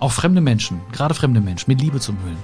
Auch 0.02 0.12
fremde 0.12 0.42
Menschen, 0.42 0.82
gerade 0.92 1.14
fremde 1.14 1.42
Menschen, 1.42 1.70
mit 1.70 1.80
Liebe 1.80 2.00
zu 2.00 2.14
umhüllen. 2.14 2.40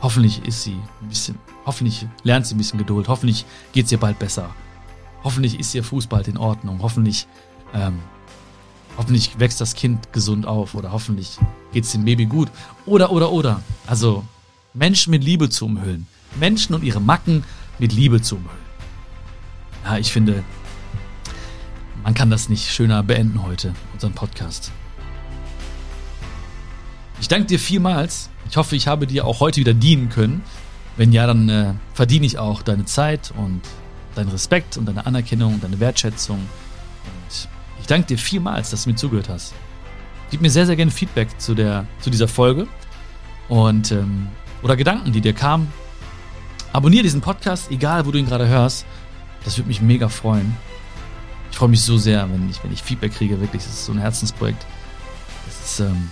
Hoffentlich 0.00 0.46
ist 0.46 0.62
sie 0.62 0.78
ein 1.02 1.08
bisschen, 1.08 1.36
hoffentlich 1.66 2.06
lernt 2.22 2.46
sie 2.46 2.54
ein 2.54 2.58
bisschen 2.58 2.78
Geduld, 2.78 3.08
hoffentlich 3.08 3.44
geht 3.72 3.86
es 3.86 3.92
ihr 3.92 3.98
bald 3.98 4.16
besser. 4.20 4.54
Hoffentlich 5.24 5.58
ist 5.58 5.74
ihr 5.74 5.82
Fuß 5.82 6.06
bald 6.06 6.28
in 6.28 6.36
Ordnung, 6.36 6.78
hoffentlich, 6.80 7.26
ähm, 7.74 7.98
hoffentlich 8.96 9.40
wächst 9.40 9.60
das 9.60 9.74
Kind 9.74 10.12
gesund 10.12 10.46
auf 10.46 10.76
oder 10.76 10.92
hoffentlich 10.92 11.38
geht 11.72 11.82
es 11.82 11.90
dem 11.90 12.04
Baby 12.04 12.26
gut. 12.26 12.50
Oder, 12.86 13.10
oder, 13.10 13.32
oder. 13.32 13.60
Also 13.88 14.22
Menschen 14.74 15.10
mit 15.10 15.24
Liebe 15.24 15.50
zu 15.50 15.66
umhüllen. 15.66 16.06
Menschen 16.38 16.72
und 16.72 16.84
ihre 16.84 17.00
Macken 17.00 17.42
mit 17.80 17.92
Liebe 17.92 18.22
zu 18.22 18.36
umhüllen. 18.36 18.64
Ja, 19.84 19.98
ich 19.98 20.12
finde, 20.12 20.44
man 22.04 22.14
kann 22.14 22.30
das 22.30 22.48
nicht 22.48 22.70
schöner 22.70 23.02
beenden 23.02 23.42
heute, 23.42 23.74
unseren 23.92 24.12
Podcast. 24.12 24.70
Ich 27.20 27.28
danke 27.28 27.46
dir 27.46 27.58
vielmals. 27.58 28.30
Ich 28.48 28.56
hoffe, 28.56 28.74
ich 28.74 28.88
habe 28.88 29.06
dir 29.06 29.26
auch 29.26 29.40
heute 29.40 29.60
wieder 29.60 29.74
dienen 29.74 30.08
können. 30.08 30.42
Wenn 30.96 31.12
ja, 31.12 31.26
dann 31.26 31.48
äh, 31.48 31.74
verdiene 31.94 32.26
ich 32.26 32.38
auch 32.38 32.62
deine 32.62 32.86
Zeit 32.86 33.32
und 33.36 33.60
deinen 34.14 34.30
Respekt 34.30 34.76
und 34.76 34.86
deine 34.86 35.06
Anerkennung 35.06 35.54
und 35.54 35.64
deine 35.64 35.78
Wertschätzung. 35.78 36.38
Und 36.38 37.48
ich 37.78 37.86
danke 37.86 38.08
dir 38.08 38.18
vielmals, 38.18 38.70
dass 38.70 38.84
du 38.84 38.90
mir 38.90 38.96
zugehört 38.96 39.28
hast. 39.28 39.54
Gib 40.30 40.40
mir 40.40 40.50
sehr, 40.50 40.66
sehr 40.66 40.76
gerne 40.76 40.90
Feedback 40.90 41.28
zu, 41.40 41.54
der, 41.54 41.86
zu 42.00 42.10
dieser 42.10 42.28
Folge 42.28 42.66
und 43.48 43.92
ähm, 43.92 44.28
oder 44.62 44.76
Gedanken, 44.76 45.12
die 45.12 45.20
dir 45.20 45.32
kamen. 45.32 45.72
Abonniere 46.72 47.02
diesen 47.02 47.20
Podcast, 47.20 47.70
egal 47.70 48.06
wo 48.06 48.12
du 48.12 48.18
ihn 48.18 48.26
gerade 48.26 48.46
hörst. 48.48 48.86
Das 49.44 49.56
würde 49.56 49.68
mich 49.68 49.80
mega 49.80 50.08
freuen. 50.08 50.56
Ich 51.50 51.56
freue 51.56 51.68
mich 51.68 51.82
so 51.82 51.98
sehr, 51.98 52.30
wenn 52.30 52.48
ich, 52.48 52.62
wenn 52.62 52.72
ich 52.72 52.82
Feedback 52.82 53.14
kriege. 53.14 53.40
Wirklich, 53.40 53.62
das 53.62 53.72
ist 53.72 53.86
so 53.86 53.92
ein 53.92 53.98
Herzensprojekt. 53.98 54.64
Das 55.46 55.72
ist 55.72 55.80
ähm, 55.80 56.10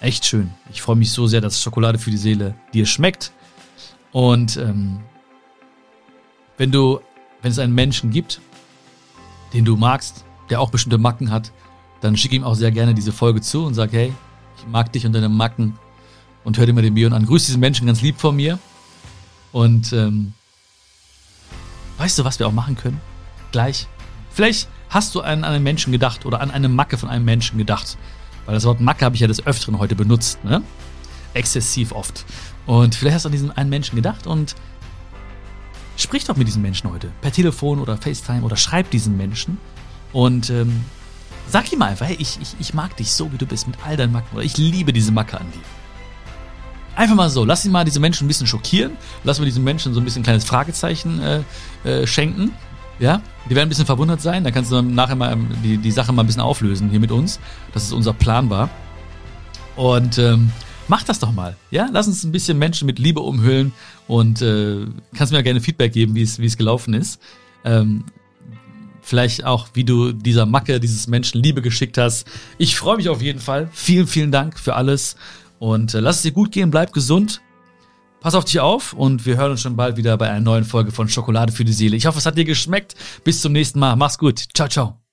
echt 0.00 0.24
schön. 0.24 0.50
Ich 0.72 0.82
freue 0.82 0.96
mich 0.96 1.10
so 1.12 1.26
sehr, 1.26 1.40
dass 1.40 1.62
Schokolade 1.62 1.98
für 1.98 2.10
die 2.10 2.16
Seele 2.16 2.54
dir 2.72 2.86
schmeckt. 2.86 3.32
Und 4.12 4.56
ähm, 4.56 5.00
wenn 6.56 6.70
du, 6.70 7.00
wenn 7.42 7.50
es 7.50 7.58
einen 7.58 7.74
Menschen 7.74 8.10
gibt, 8.10 8.40
den 9.52 9.64
du 9.64 9.76
magst, 9.76 10.24
der 10.50 10.60
auch 10.60 10.70
bestimmte 10.70 10.98
Macken 10.98 11.30
hat, 11.30 11.52
dann 12.00 12.16
schick 12.16 12.32
ihm 12.32 12.44
auch 12.44 12.54
sehr 12.54 12.70
gerne 12.70 12.94
diese 12.94 13.12
Folge 13.12 13.40
zu 13.40 13.64
und 13.64 13.74
sag, 13.74 13.92
hey, 13.92 14.12
ich 14.58 14.66
mag 14.66 14.92
dich 14.92 15.06
und 15.06 15.12
deine 15.12 15.28
Macken 15.28 15.78
und 16.44 16.58
hör 16.58 16.66
dir 16.66 16.72
mal 16.72 16.82
den 16.82 16.94
Bion 16.94 17.12
an. 17.12 17.26
Grüß 17.26 17.46
diesen 17.46 17.60
Menschen 17.60 17.86
ganz 17.86 18.02
lieb 18.02 18.20
von 18.20 18.36
mir. 18.36 18.58
Und 19.52 19.92
ähm, 19.92 20.34
weißt 21.98 22.18
du, 22.18 22.24
was 22.24 22.38
wir 22.38 22.46
auch 22.46 22.52
machen 22.52 22.76
können? 22.76 23.00
Gleich. 23.52 23.86
Vielleicht 24.30 24.68
hast 24.90 25.14
du 25.14 25.20
an 25.20 25.44
einen 25.44 25.62
Menschen 25.62 25.92
gedacht 25.92 26.26
oder 26.26 26.40
an 26.40 26.50
eine 26.50 26.68
Macke 26.68 26.98
von 26.98 27.08
einem 27.08 27.24
Menschen 27.24 27.56
gedacht. 27.56 27.96
Weil 28.46 28.54
das 28.54 28.64
Wort 28.64 28.80
Macke 28.80 29.04
habe 29.04 29.14
ich 29.14 29.20
ja 29.20 29.26
des 29.26 29.46
Öfteren 29.46 29.78
heute 29.78 29.94
benutzt, 29.94 30.44
ne? 30.44 30.62
Exzessiv 31.32 31.92
oft. 31.92 32.24
Und 32.66 32.94
vielleicht 32.94 33.16
hast 33.16 33.24
du 33.24 33.28
an 33.28 33.32
diesen 33.32 33.50
einen 33.50 33.70
Menschen 33.70 33.96
gedacht 33.96 34.26
und 34.26 34.54
sprich 35.96 36.24
doch 36.24 36.36
mit 36.36 36.46
diesem 36.46 36.62
Menschen 36.62 36.90
heute. 36.90 37.10
Per 37.20 37.32
Telefon 37.32 37.80
oder 37.80 37.96
FaceTime 37.96 38.42
oder 38.42 38.56
schreib 38.56 38.90
diesen 38.90 39.16
Menschen 39.16 39.58
und 40.12 40.50
ähm, 40.50 40.84
sag 41.48 41.72
ihm 41.72 41.82
einfach, 41.82 42.06
hey, 42.06 42.16
ich, 42.18 42.38
ich, 42.40 42.54
ich 42.58 42.74
mag 42.74 42.96
dich 42.96 43.12
so, 43.12 43.32
wie 43.32 43.38
du 43.38 43.46
bist, 43.46 43.66
mit 43.66 43.76
all 43.84 43.96
deinen 43.96 44.12
Macken. 44.12 44.34
Oder 44.34 44.44
ich 44.44 44.56
liebe 44.56 44.92
diese 44.92 45.12
Macke 45.12 45.40
an 45.40 45.50
dir. 45.52 45.60
Einfach 46.96 47.16
mal 47.16 47.28
so, 47.28 47.44
lass 47.44 47.64
ihn 47.64 47.72
mal 47.72 47.84
diese 47.84 47.98
Menschen 47.98 48.24
ein 48.24 48.28
bisschen 48.28 48.46
schockieren, 48.46 48.96
lass 49.24 49.40
mal 49.40 49.44
diesen 49.44 49.64
Menschen 49.64 49.94
so 49.94 50.00
ein 50.00 50.04
bisschen 50.04 50.20
ein 50.20 50.24
kleines 50.24 50.44
Fragezeichen 50.44 51.20
äh, 51.20 51.42
äh, 51.84 52.06
schenken. 52.06 52.52
Ja, 52.98 53.20
die 53.50 53.54
werden 53.54 53.66
ein 53.66 53.68
bisschen 53.68 53.86
verwundert 53.86 54.20
sein, 54.22 54.44
dann 54.44 54.52
kannst 54.52 54.70
du 54.70 54.80
nachher 54.80 55.16
mal 55.16 55.32
ähm, 55.32 55.48
die, 55.64 55.78
die 55.78 55.90
Sache 55.90 56.12
mal 56.12 56.22
ein 56.22 56.26
bisschen 56.26 56.42
auflösen 56.42 56.90
hier 56.90 57.00
mit 57.00 57.10
uns, 57.10 57.40
dass 57.72 57.82
es 57.82 57.92
unser 57.92 58.12
Plan 58.12 58.50
war. 58.50 58.70
Und 59.76 60.18
ähm, 60.18 60.52
mach 60.86 61.02
das 61.02 61.18
doch 61.18 61.32
mal, 61.32 61.56
ja? 61.70 61.88
Lass 61.92 62.06
uns 62.06 62.22
ein 62.22 62.30
bisschen 62.30 62.58
Menschen 62.58 62.86
mit 62.86 62.98
Liebe 62.98 63.20
umhüllen 63.20 63.72
und 64.06 64.42
äh, 64.42 64.86
kannst 65.16 65.32
mir 65.32 65.42
gerne 65.42 65.60
Feedback 65.60 65.92
geben, 65.92 66.14
wie 66.14 66.22
es 66.22 66.38
wie 66.38 66.46
es 66.46 66.56
gelaufen 66.56 66.94
ist. 66.94 67.20
Ähm, 67.64 68.04
vielleicht 69.02 69.44
auch, 69.44 69.68
wie 69.74 69.84
du 69.84 70.12
dieser 70.12 70.46
Macke, 70.46 70.80
dieses 70.80 71.08
Menschen 71.08 71.42
Liebe 71.42 71.62
geschickt 71.62 71.98
hast. 71.98 72.26
Ich 72.58 72.76
freue 72.76 72.96
mich 72.96 73.08
auf 73.08 73.20
jeden 73.20 73.40
Fall. 73.40 73.68
Vielen, 73.72 74.06
vielen 74.06 74.32
Dank 74.32 74.58
für 74.58 74.76
alles 74.76 75.16
und 75.58 75.94
äh, 75.94 76.00
lass 76.00 76.16
es 76.16 76.22
dir 76.22 76.32
gut 76.32 76.52
gehen, 76.52 76.70
bleib 76.70 76.92
gesund. 76.92 77.40
Pass 78.24 78.34
auf 78.34 78.46
dich 78.46 78.58
auf 78.58 78.94
und 78.94 79.26
wir 79.26 79.36
hören 79.36 79.50
uns 79.50 79.60
schon 79.60 79.76
bald 79.76 79.98
wieder 79.98 80.16
bei 80.16 80.30
einer 80.30 80.40
neuen 80.40 80.64
Folge 80.64 80.92
von 80.92 81.10
Schokolade 81.10 81.52
für 81.52 81.66
die 81.66 81.74
Seele. 81.74 81.94
Ich 81.94 82.06
hoffe, 82.06 82.16
es 82.16 82.24
hat 82.24 82.38
dir 82.38 82.46
geschmeckt. 82.46 82.94
Bis 83.22 83.42
zum 83.42 83.52
nächsten 83.52 83.78
Mal. 83.78 83.96
Mach's 83.96 84.16
gut. 84.16 84.42
Ciao, 84.54 84.66
ciao. 84.66 85.03